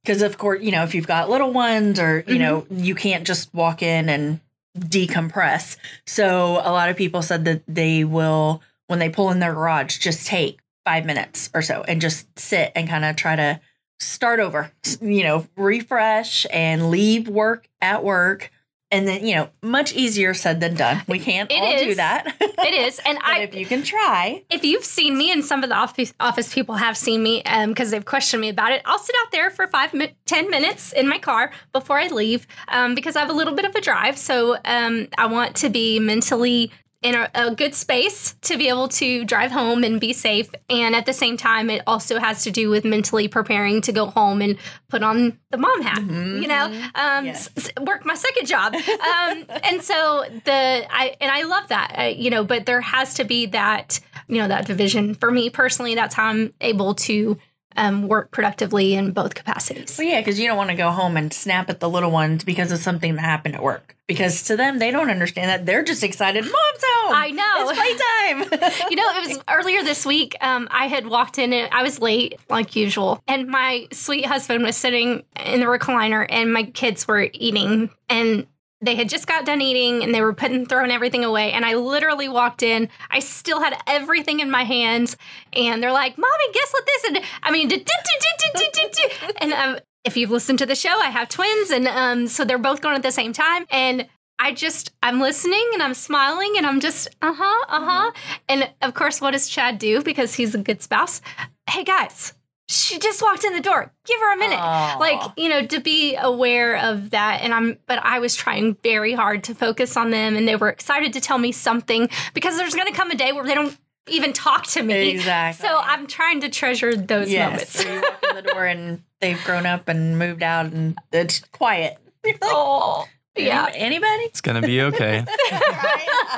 Because 0.07 0.21
of 0.21 0.37
course, 0.37 0.61
you 0.63 0.71
know 0.71 0.83
if 0.83 0.95
you've 0.95 1.05
got 1.05 1.29
little 1.29 1.51
ones 1.51 1.99
or 1.99 2.23
you 2.27 2.35
Mhm. 2.35 2.39
know 2.39 2.65
you 2.71 2.95
can't 2.95 3.27
just 3.27 3.53
walk 3.53 3.83
in 3.83 4.07
and 4.07 4.39
decompress. 4.79 5.75
So 6.05 6.61
a 6.63 6.71
lot 6.71 6.87
of 6.87 6.95
people 6.95 7.21
said 7.21 7.43
that 7.43 7.61
they 7.67 8.05
will 8.05 8.61
when 8.87 8.99
they 8.99 9.09
pull 9.09 9.31
in 9.31 9.39
their 9.39 9.53
garage 9.53 9.97
just 9.97 10.25
take 10.25 10.59
five 10.85 11.05
minutes 11.05 11.49
or 11.53 11.61
so 11.61 11.83
and 11.89 11.99
just 11.99 12.25
sit 12.39 12.71
and 12.73 12.87
kind 12.87 13.03
of 13.03 13.17
try 13.17 13.35
to 13.35 13.59
start 13.99 14.39
over, 14.39 14.71
you 15.01 15.23
know, 15.23 15.45
refresh 15.57 16.45
and 16.53 16.89
leave 16.89 17.27
work 17.27 17.67
at 17.81 18.01
work. 18.01 18.49
And 18.89 19.07
then, 19.07 19.25
you 19.25 19.35
know, 19.35 19.49
much 19.61 19.93
easier 19.93 20.33
said 20.33 20.61
than 20.61 20.75
done. 20.75 21.03
We 21.07 21.19
can't 21.19 21.51
It 21.51 21.61
all 21.61 21.77
do 21.77 21.95
that. 21.95 22.35
It 22.39 22.73
is, 22.73 22.99
and 23.05 23.17
but 23.19 23.27
I 23.27 23.39
if 23.39 23.53
you 23.53 23.65
can 23.65 23.83
try, 23.83 24.43
if 24.49 24.63
you've 24.63 24.85
seen 24.85 25.17
me 25.17 25.31
and 25.31 25.43
some 25.43 25.61
of 25.61 25.69
the 25.69 25.75
office, 25.75 26.13
office 26.19 26.53
people 26.53 26.75
have 26.75 26.95
seen 26.97 27.21
me 27.21 27.43
because 27.67 27.91
they've 27.91 28.05
questioned 28.05 28.41
me 28.41 28.49
about 28.49 28.71
it 28.71 28.81
i'll 28.85 28.99
sit 28.99 29.15
out 29.23 29.31
there 29.31 29.49
for 29.49 29.67
five 29.67 29.93
mi- 29.93 30.15
ten 30.25 30.49
minutes 30.49 30.93
in 30.93 31.07
my 31.07 31.17
car 31.17 31.51
before 31.73 31.99
i 31.99 32.07
leave 32.07 32.47
um, 32.69 32.95
because 32.95 33.15
i 33.15 33.19
have 33.19 33.29
a 33.29 33.33
little 33.33 33.53
bit 33.55 33.65
of 33.65 33.75
a 33.75 33.81
drive 33.81 34.17
so 34.17 34.57
um, 34.65 35.07
i 35.17 35.25
want 35.25 35.55
to 35.55 35.69
be 35.69 35.99
mentally 35.99 36.71
in 37.03 37.13
a, 37.13 37.29
a 37.35 37.53
good 37.53 37.75
space 37.75 38.33
to 38.41 38.57
be 38.57 38.69
able 38.69 38.87
to 38.87 39.23
drive 39.23 39.51
home 39.51 39.83
and 39.83 39.99
be 40.01 40.13
safe. 40.13 40.49
And 40.69 40.95
at 40.95 41.05
the 41.05 41.13
same 41.13 41.37
time 41.37 41.69
it 41.69 41.83
also 41.85 42.17
has 42.19 42.43
to 42.43 42.51
do 42.51 42.69
with 42.71 42.83
mentally 42.85 43.27
preparing 43.27 43.81
to 43.81 43.91
go 43.91 44.07
home 44.07 44.41
and 44.41 44.57
put 44.89 45.03
on 45.03 45.37
the 45.51 45.57
mom 45.57 45.81
hat 45.83 45.99
you 46.01 46.47
know? 46.47 46.65
Um, 46.95 47.25
Yes. 47.25 47.49
s- 47.55 47.69
work 47.85 48.03
my 48.05 48.15
second 48.15 48.47
job. 48.47 48.73
Um, 48.73 49.45
and 49.63 49.81
so 49.81 50.25
the 50.45 50.87
i 50.89 51.15
and 51.21 51.29
i 51.31 51.43
love 51.43 51.67
that 51.69 51.93
I, 51.95 52.07
you 52.09 52.29
know 52.29 52.43
but 52.43 52.65
there 52.65 52.81
has 52.81 53.13
to 53.15 53.23
be 53.23 53.45
that 53.47 53.99
you 54.27 54.41
know 54.41 54.47
that 54.47 54.65
division. 54.65 55.13
For 55.15 55.29
me 55.31 55.49
personally 55.49 55.93
that's 55.95 56.15
how 56.15 56.25
i'm 56.27 56.53
able 56.61 56.95
to 56.95 57.37
um, 57.77 58.07
work 58.07 58.31
productively 58.31 58.95
in 58.95 59.11
both 59.11 59.35
capacities 59.35 59.97
well, 59.97 60.07
yeah, 60.07 60.19
because 60.19 60.39
you 60.39 60.47
don't 60.47 60.57
want 60.57 60.69
to 60.69 60.75
go 60.75 60.91
home 60.91 61.15
and 61.17 61.31
snap 61.31 61.69
at 61.69 61.79
the 61.79 61.89
little 61.89 62.11
ones 62.11 62.43
because 62.43 62.71
of 62.71 62.79
something 62.79 63.15
that 63.15 63.21
happened 63.21 63.55
at 63.55 63.63
work. 63.63 63.95
Because 64.07 64.43
to 64.43 64.55
them, 64.55 64.79
they 64.79 64.89
don't 64.89 65.09
understand 65.09 65.49
that. 65.49 65.65
They're 65.65 65.83
just 65.83 66.03
excited. 66.03 66.43
Mom's 66.43 66.55
home. 66.55 67.13
I 67.13 67.29
know. 67.31 67.69
It's 67.69 68.49
playtime. 68.59 68.89
you 68.89 68.95
know, 68.95 69.09
it 69.09 69.27
was 69.27 69.39
earlier 69.49 69.83
this 69.83 70.05
week. 70.05 70.35
Um, 70.39 70.67
I 70.71 70.87
had 70.87 71.07
walked 71.07 71.37
in 71.37 71.51
and 71.51 71.69
I 71.73 71.83
was 71.83 71.99
late, 71.99 72.39
like 72.49 72.75
usual. 72.75 73.21
And 73.27 73.47
my 73.47 73.87
sweet 73.91 74.25
husband 74.25 74.63
was 74.63 74.77
sitting 74.77 75.23
in 75.35 75.59
the 75.59 75.65
recliner, 75.65 76.25
and 76.29 76.53
my 76.53 76.63
kids 76.63 77.07
were 77.07 77.27
eating. 77.33 77.89
And 78.07 78.47
they 78.81 78.95
had 78.95 79.09
just 79.09 79.27
got 79.27 79.45
done 79.45 79.61
eating 79.61 80.03
and 80.03 80.13
they 80.13 80.21
were 80.21 80.33
putting 80.33 80.65
throwing 80.65 80.91
everything 80.91 81.23
away 81.23 81.51
and 81.51 81.65
i 81.65 81.73
literally 81.73 82.29
walked 82.29 82.61
in. 82.63 82.89
I 83.09 83.19
still 83.19 83.61
had 83.61 83.75
everything 83.87 84.39
in 84.39 84.51
my 84.51 84.63
hands 84.63 85.17
and 85.53 85.81
they're 85.81 85.91
like 85.91 86.17
mommy 86.17 86.51
guess 86.53 86.71
what 86.71 86.85
this 86.85 87.03
and 87.05 87.19
i 87.43 87.51
mean 87.51 87.69
and 89.41 89.53
um, 89.53 89.79
if 90.03 90.15
you've 90.15 90.31
listened 90.31 90.59
to 90.59 90.65
the 90.65 90.75
show 90.75 90.99
i 91.01 91.09
have 91.09 91.29
twins 91.29 91.71
and 91.71 91.87
um, 91.87 92.27
so 92.27 92.45
they're 92.45 92.57
both 92.57 92.81
going 92.81 92.95
at 92.95 93.03
the 93.03 93.11
same 93.11 93.33
time 93.33 93.65
and 93.69 94.07
I 94.39 94.53
just 94.53 94.91
I'm 95.01 95.19
listening 95.19 95.67
and 95.73 95.81
I'm 95.81 95.95
smiling 95.95 96.53
and 96.57 96.67
I'm 96.67 96.79
just 96.79 97.07
uh-huh, 97.23 97.65
uh-huh. 97.69 98.11
And 98.47 98.69
of 98.83 98.93
course 98.93 99.19
what 99.19 99.31
does 99.31 99.49
Chad 99.49 99.79
do? 99.79 100.03
Because 100.03 100.35
he's 100.35 100.53
a 100.53 100.59
good 100.59 100.83
spouse? 100.83 101.21
Hey 101.67 101.83
guys, 101.83 102.33
she 102.69 102.99
just 102.99 103.21
walked 103.21 103.43
in 103.43 103.53
the 103.53 103.61
door. 103.61 103.93
Give 104.05 104.19
her 104.19 104.33
a 104.33 104.37
minute. 104.37 104.59
Aw. 104.59 104.97
Like, 104.99 105.21
you 105.37 105.47
know, 105.49 105.65
to 105.65 105.79
be 105.79 106.15
aware 106.15 106.77
of 106.77 107.11
that 107.11 107.41
and 107.41 107.53
I'm 107.53 107.77
but 107.85 107.99
I 108.03 108.19
was 108.19 108.35
trying 108.35 108.75
very 108.83 109.13
hard 109.13 109.45
to 109.45 109.55
focus 109.55 109.95
on 109.95 110.11
them 110.11 110.35
and 110.35 110.47
they 110.47 110.55
were 110.55 110.69
excited 110.69 111.13
to 111.13 111.21
tell 111.21 111.37
me 111.37 111.51
something 111.51 112.09
because 112.33 112.57
there's 112.57 112.75
going 112.75 112.87
to 112.87 112.93
come 112.93 113.09
a 113.09 113.15
day 113.15 113.31
where 113.31 113.45
they 113.45 113.53
don't 113.53 113.77
even 114.09 114.33
talk 114.33 114.67
to 114.67 114.83
me. 114.83 115.09
Exactly. 115.09 115.65
So 115.67 115.77
I'm 115.77 116.07
trying 116.07 116.41
to 116.41 116.49
treasure 116.49 116.95
those 116.95 117.29
yes. 117.29 117.49
moments. 117.49 117.83
So 117.83 117.93
you 117.93 118.01
walk 118.01 118.23
in 118.29 118.35
the 118.35 118.41
door 118.41 118.65
and 118.65 119.03
they've 119.21 119.41
grown 119.45 119.65
up 119.65 119.87
and 119.87 120.19
moved 120.19 120.43
out 120.43 120.65
and 120.67 120.97
it's 121.11 121.39
quiet. 121.51 121.97
Like, 122.25 122.39
oh, 122.43 123.07
yeah. 123.37 123.71
Anybody? 123.73 124.23
it's 124.23 124.41
gonna 124.41 124.61
be 124.61 124.81
okay. 124.81 125.23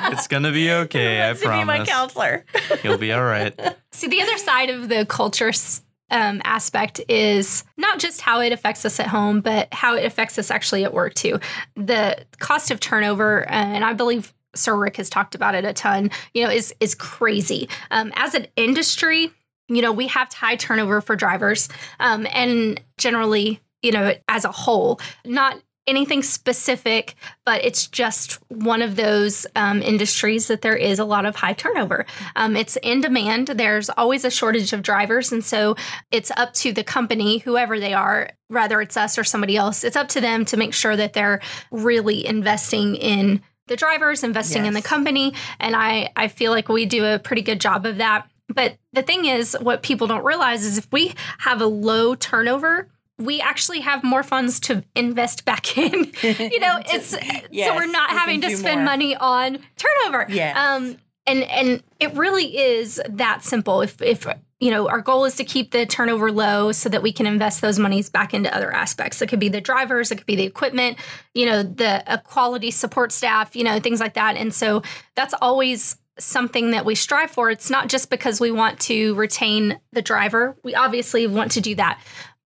It's 0.02 0.28
gonna 0.28 0.52
be 0.52 0.70
okay. 0.70 1.20
I 1.20 1.26
Wants 1.28 1.42
to 1.42 1.48
be 1.48 1.64
my 1.64 1.84
counselor. 1.84 2.44
You'll 2.84 2.96
be 2.98 3.12
all 3.12 3.24
right. 3.24 3.58
See, 3.90 4.06
the 4.06 4.22
other 4.22 4.38
side 4.38 4.70
of 4.70 4.88
the 4.88 5.04
culture 5.04 5.48
s- 5.48 5.82
um, 6.10 6.40
aspect 6.44 7.00
is 7.08 7.64
not 7.76 7.98
just 7.98 8.20
how 8.20 8.40
it 8.40 8.52
affects 8.52 8.84
us 8.84 9.00
at 9.00 9.06
home, 9.06 9.40
but 9.40 9.72
how 9.72 9.94
it 9.94 10.04
affects 10.04 10.38
us 10.38 10.50
actually 10.50 10.84
at 10.84 10.92
work 10.92 11.14
too. 11.14 11.38
The 11.76 12.24
cost 12.38 12.70
of 12.70 12.80
turnover, 12.80 13.48
uh, 13.48 13.52
and 13.52 13.84
I 13.84 13.92
believe 13.92 14.32
Sir 14.54 14.76
Rick 14.76 14.96
has 14.96 15.08
talked 15.08 15.34
about 15.34 15.54
it 15.54 15.64
a 15.64 15.72
ton. 15.72 16.10
You 16.34 16.44
know, 16.44 16.50
is 16.50 16.74
is 16.80 16.94
crazy. 16.94 17.68
Um, 17.90 18.12
as 18.16 18.34
an 18.34 18.46
industry, 18.56 19.30
you 19.68 19.82
know, 19.82 19.92
we 19.92 20.08
have 20.08 20.32
high 20.32 20.56
turnover 20.56 21.00
for 21.00 21.16
drivers, 21.16 21.68
um, 22.00 22.26
and 22.32 22.80
generally, 22.98 23.60
you 23.82 23.92
know, 23.92 24.14
as 24.28 24.44
a 24.44 24.52
whole, 24.52 25.00
not 25.24 25.60
anything 25.90 26.22
specific, 26.22 27.14
but 27.44 27.62
it's 27.64 27.86
just 27.88 28.34
one 28.48 28.80
of 28.80 28.96
those 28.96 29.46
um, 29.56 29.82
industries 29.82 30.46
that 30.46 30.62
there 30.62 30.76
is 30.76 30.98
a 30.98 31.04
lot 31.04 31.26
of 31.26 31.36
high 31.36 31.52
turnover. 31.52 32.06
Um, 32.36 32.56
it's 32.56 32.76
in 32.76 33.00
demand. 33.00 33.48
There's 33.48 33.90
always 33.90 34.24
a 34.24 34.30
shortage 34.30 34.72
of 34.72 34.82
drivers. 34.82 35.32
And 35.32 35.44
so 35.44 35.76
it's 36.10 36.30
up 36.36 36.54
to 36.54 36.72
the 36.72 36.84
company, 36.84 37.38
whoever 37.38 37.78
they 37.78 37.92
are, 37.92 38.30
whether 38.48 38.80
it's 38.80 38.96
us 38.96 39.18
or 39.18 39.24
somebody 39.24 39.56
else, 39.56 39.84
it's 39.84 39.96
up 39.96 40.08
to 40.08 40.20
them 40.20 40.44
to 40.46 40.56
make 40.56 40.72
sure 40.72 40.96
that 40.96 41.12
they're 41.12 41.40
really 41.70 42.24
investing 42.24 42.94
in 42.94 43.42
the 43.66 43.76
drivers, 43.76 44.24
investing 44.24 44.66
in 44.66 44.74
the 44.74 44.82
company. 44.82 45.34
And 45.60 45.76
I, 45.76 46.10
I 46.16 46.28
feel 46.28 46.50
like 46.50 46.68
we 46.68 46.86
do 46.86 47.04
a 47.04 47.18
pretty 47.18 47.42
good 47.42 47.60
job 47.60 47.86
of 47.86 47.98
that. 47.98 48.28
But 48.48 48.76
the 48.92 49.02
thing 49.02 49.26
is, 49.26 49.56
what 49.60 49.82
people 49.82 50.08
don't 50.08 50.24
realize 50.24 50.64
is 50.64 50.76
if 50.76 50.88
we 50.90 51.14
have 51.38 51.60
a 51.60 51.66
low 51.66 52.16
turnover, 52.16 52.88
we 53.20 53.40
actually 53.40 53.80
have 53.80 54.02
more 54.02 54.22
funds 54.22 54.58
to 54.60 54.82
invest 54.96 55.44
back 55.44 55.76
in. 55.78 55.92
you 56.22 56.60
know, 56.60 56.80
it's 56.86 57.10
so 57.10 57.74
we're 57.74 57.86
not 57.86 58.10
we 58.10 58.16
having 58.16 58.40
to 58.42 58.56
spend 58.56 58.80
more. 58.80 58.86
money 58.86 59.14
on 59.16 59.58
turnover. 59.76 60.26
Yes. 60.28 60.56
Um, 60.56 60.96
and 61.26 61.44
and 61.44 61.82
it 62.00 62.14
really 62.14 62.56
is 62.56 63.00
that 63.08 63.44
simple. 63.44 63.82
If 63.82 64.00
if 64.02 64.26
you 64.58 64.70
know 64.70 64.88
our 64.88 65.00
goal 65.00 65.24
is 65.26 65.36
to 65.36 65.44
keep 65.44 65.70
the 65.70 65.86
turnover 65.86 66.32
low 66.32 66.72
so 66.72 66.88
that 66.88 67.02
we 67.02 67.12
can 67.12 67.26
invest 67.26 67.60
those 67.60 67.78
monies 67.78 68.08
back 68.08 68.34
into 68.34 68.54
other 68.54 68.72
aspects. 68.72 69.20
It 69.22 69.28
could 69.28 69.38
be 69.38 69.48
the 69.48 69.60
drivers, 69.60 70.10
it 70.10 70.16
could 70.16 70.26
be 70.26 70.36
the 70.36 70.44
equipment, 70.44 70.98
you 71.34 71.46
know, 71.46 71.62
the 71.62 72.02
a 72.12 72.18
quality 72.18 72.70
support 72.70 73.12
staff, 73.12 73.54
you 73.54 73.64
know, 73.64 73.78
things 73.80 74.00
like 74.00 74.14
that. 74.14 74.36
And 74.36 74.52
so 74.52 74.82
that's 75.14 75.34
always 75.40 75.96
something 76.18 76.72
that 76.72 76.84
we 76.84 76.94
strive 76.94 77.30
for. 77.30 77.50
It's 77.50 77.70
not 77.70 77.88
just 77.88 78.10
because 78.10 78.40
we 78.40 78.50
want 78.50 78.78
to 78.80 79.14
retain 79.14 79.80
the 79.92 80.02
driver. 80.02 80.56
We 80.62 80.74
obviously 80.74 81.26
want 81.26 81.52
to 81.52 81.60
do 81.60 81.74
that, 81.76 82.00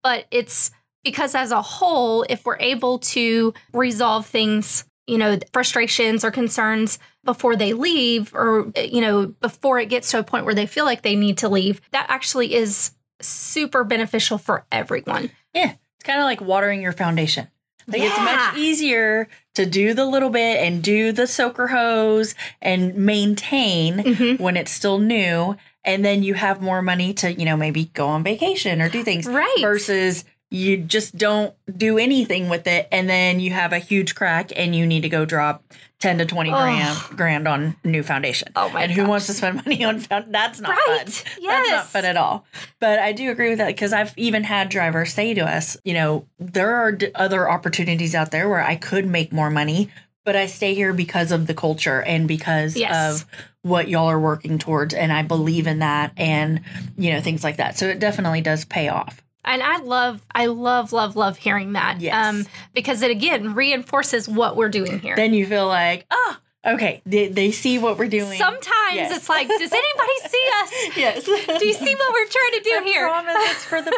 but 0.05 0.27
it's 0.29 0.69
because 1.03 1.33
as 1.33 1.49
a 1.51 1.63
whole, 1.63 2.23
if 2.29 2.45
we're 2.45 2.59
able 2.59 2.99
to 2.99 3.55
resolve 3.73 4.27
things, 4.27 4.85
you 5.07 5.17
know, 5.17 5.39
frustrations 5.51 6.23
or 6.23 6.29
concerns 6.29 6.99
before 7.23 7.55
they 7.55 7.73
leave, 7.73 8.31
or, 8.35 8.71
you 8.77 9.01
know, 9.01 9.25
before 9.41 9.79
it 9.79 9.87
gets 9.89 10.11
to 10.11 10.19
a 10.19 10.23
point 10.23 10.45
where 10.45 10.53
they 10.53 10.67
feel 10.67 10.85
like 10.85 11.01
they 11.01 11.15
need 11.15 11.39
to 11.39 11.49
leave, 11.49 11.81
that 11.91 12.05
actually 12.07 12.53
is 12.53 12.91
super 13.19 13.83
beneficial 13.83 14.37
for 14.37 14.63
everyone. 14.71 15.31
Yeah, 15.55 15.71
it's 15.95 16.03
kind 16.03 16.19
of 16.19 16.25
like 16.25 16.39
watering 16.39 16.83
your 16.83 16.91
foundation. 16.91 17.47
Like 17.87 18.01
it's 18.03 18.17
much 18.19 18.57
easier 18.57 19.27
to 19.55 19.65
do 19.65 19.95
the 19.95 20.05
little 20.05 20.29
bit 20.31 20.57
and 20.63 20.83
do 20.83 21.11
the 21.11 21.25
soaker 21.27 21.67
hose 21.67 22.35
and 22.61 22.95
maintain 22.95 23.97
Mhm. 23.97 24.39
when 24.39 24.55
it's 24.57 24.71
still 24.71 24.97
new, 24.99 25.55
and 25.85 26.03
then 26.03 26.23
you 26.23 26.33
have 26.33 26.61
more 26.61 26.81
money 26.81 27.13
to 27.15 27.31
you 27.33 27.45
know 27.45 27.55
maybe 27.57 27.85
go 27.93 28.07
on 28.07 28.23
vacation 28.23 28.81
or 28.81 28.89
do 28.89 29.03
things. 29.03 29.27
Right. 29.27 29.57
Versus 29.61 30.25
you 30.51 30.77
just 30.77 31.17
don't 31.17 31.53
do 31.75 31.97
anything 31.97 32.49
with 32.49 32.67
it, 32.67 32.87
and 32.91 33.09
then 33.09 33.39
you 33.39 33.51
have 33.51 33.73
a 33.73 33.79
huge 33.79 34.15
crack 34.15 34.51
and 34.55 34.75
you 34.75 34.85
need 34.85 35.01
to 35.01 35.09
go 35.09 35.25
drop 35.25 35.63
ten 35.99 36.17
to 36.19 36.25
twenty 36.25 36.51
Ugh. 36.51 36.57
grand 36.61 37.17
grand 37.17 37.47
on 37.47 37.75
new 37.83 38.03
foundation. 38.03 38.49
Oh 38.55 38.69
my 38.69 38.83
And 38.83 38.91
who 38.91 39.01
gosh. 39.01 39.09
wants 39.09 39.25
to 39.27 39.33
spend 39.33 39.55
money 39.65 39.83
on 39.83 39.99
found? 39.99 40.33
That's 40.33 40.59
not 40.61 40.69
Right. 40.69 41.09
fun. 41.09 41.23
That's 41.45 41.69
not 41.71 41.87
fun 41.87 42.05
at 42.05 42.15
all. 42.15 42.45
But 42.79 42.99
I 42.99 43.11
do 43.11 43.31
agree 43.31 43.49
with 43.49 43.57
that 43.57 43.67
because 43.67 43.91
I've 43.91 44.13
even 44.17 44.43
had 44.43 44.69
drivers 44.69 45.13
say 45.13 45.33
to 45.33 45.41
us, 45.41 45.77
you 45.83 45.93
know, 45.95 46.25
there 46.37 46.75
are 46.75 46.91
d- 46.91 47.07
other 47.15 47.49
opportunities 47.49 48.13
out 48.13 48.31
there 48.31 48.47
where 48.47 48.61
I 48.61 48.75
could 48.75 49.07
make 49.07 49.33
more 49.33 49.49
money, 49.49 49.89
but 50.25 50.35
I 50.35 50.47
stay 50.47 50.73
here 50.73 50.91
because 50.91 51.31
of 51.31 51.47
the 51.47 51.53
culture 51.53 52.01
and 52.01 52.27
because 52.27 52.75
Yes. 52.75 53.21
of 53.21 53.25
what 53.61 53.87
y'all 53.87 54.07
are 54.09 54.19
working 54.19 54.57
towards. 54.59 54.93
And 54.93 55.13
I 55.13 55.21
believe 55.21 55.67
in 55.67 55.79
that 55.79 56.11
and, 56.17 56.61
you 56.97 57.13
know, 57.13 57.21
things 57.21 57.43
like 57.43 57.57
that. 57.57 57.77
So 57.77 57.87
it 57.87 57.99
definitely 57.99 58.41
does 58.41 58.65
pay 58.65 58.89
off. 58.89 59.21
And 59.43 59.61
I 59.61 59.77
love, 59.77 60.21
I 60.33 60.47
love, 60.47 60.91
love, 60.91 61.15
love 61.15 61.37
hearing 61.37 61.73
that. 61.73 62.01
Yes. 62.01 62.13
Um, 62.15 62.45
because 62.73 63.03
it 63.03 63.11
again 63.11 63.53
reinforces 63.53 64.27
what 64.27 64.55
we're 64.57 64.69
doing 64.69 64.99
here. 64.99 65.15
Then 65.15 65.33
you 65.35 65.45
feel 65.45 65.67
like, 65.67 66.05
oh, 66.09 66.37
Okay, 66.65 67.01
they, 67.05 67.27
they 67.27 67.51
see 67.51 67.77
what 67.77 67.97
we're 67.97 68.07
doing. 68.07 68.37
Sometimes 68.37 68.95
Yes. 68.95 69.15
it's 69.15 69.29
like, 69.29 69.47
does 69.47 69.71
anybody 69.71 70.29
see 70.29 70.49
us? 70.61 70.97
yes. 70.97 71.25
Do 71.25 71.65
you 71.65 71.73
see 71.73 71.95
what 71.95 72.13
we're 72.13 72.27
trying 72.27 72.51
to 72.53 72.61
do 72.63 72.71
I 72.71 72.83
here? 72.85 73.07
promise 73.07 73.35
it's 73.51 73.65
for 73.65 73.81
the 73.81 73.91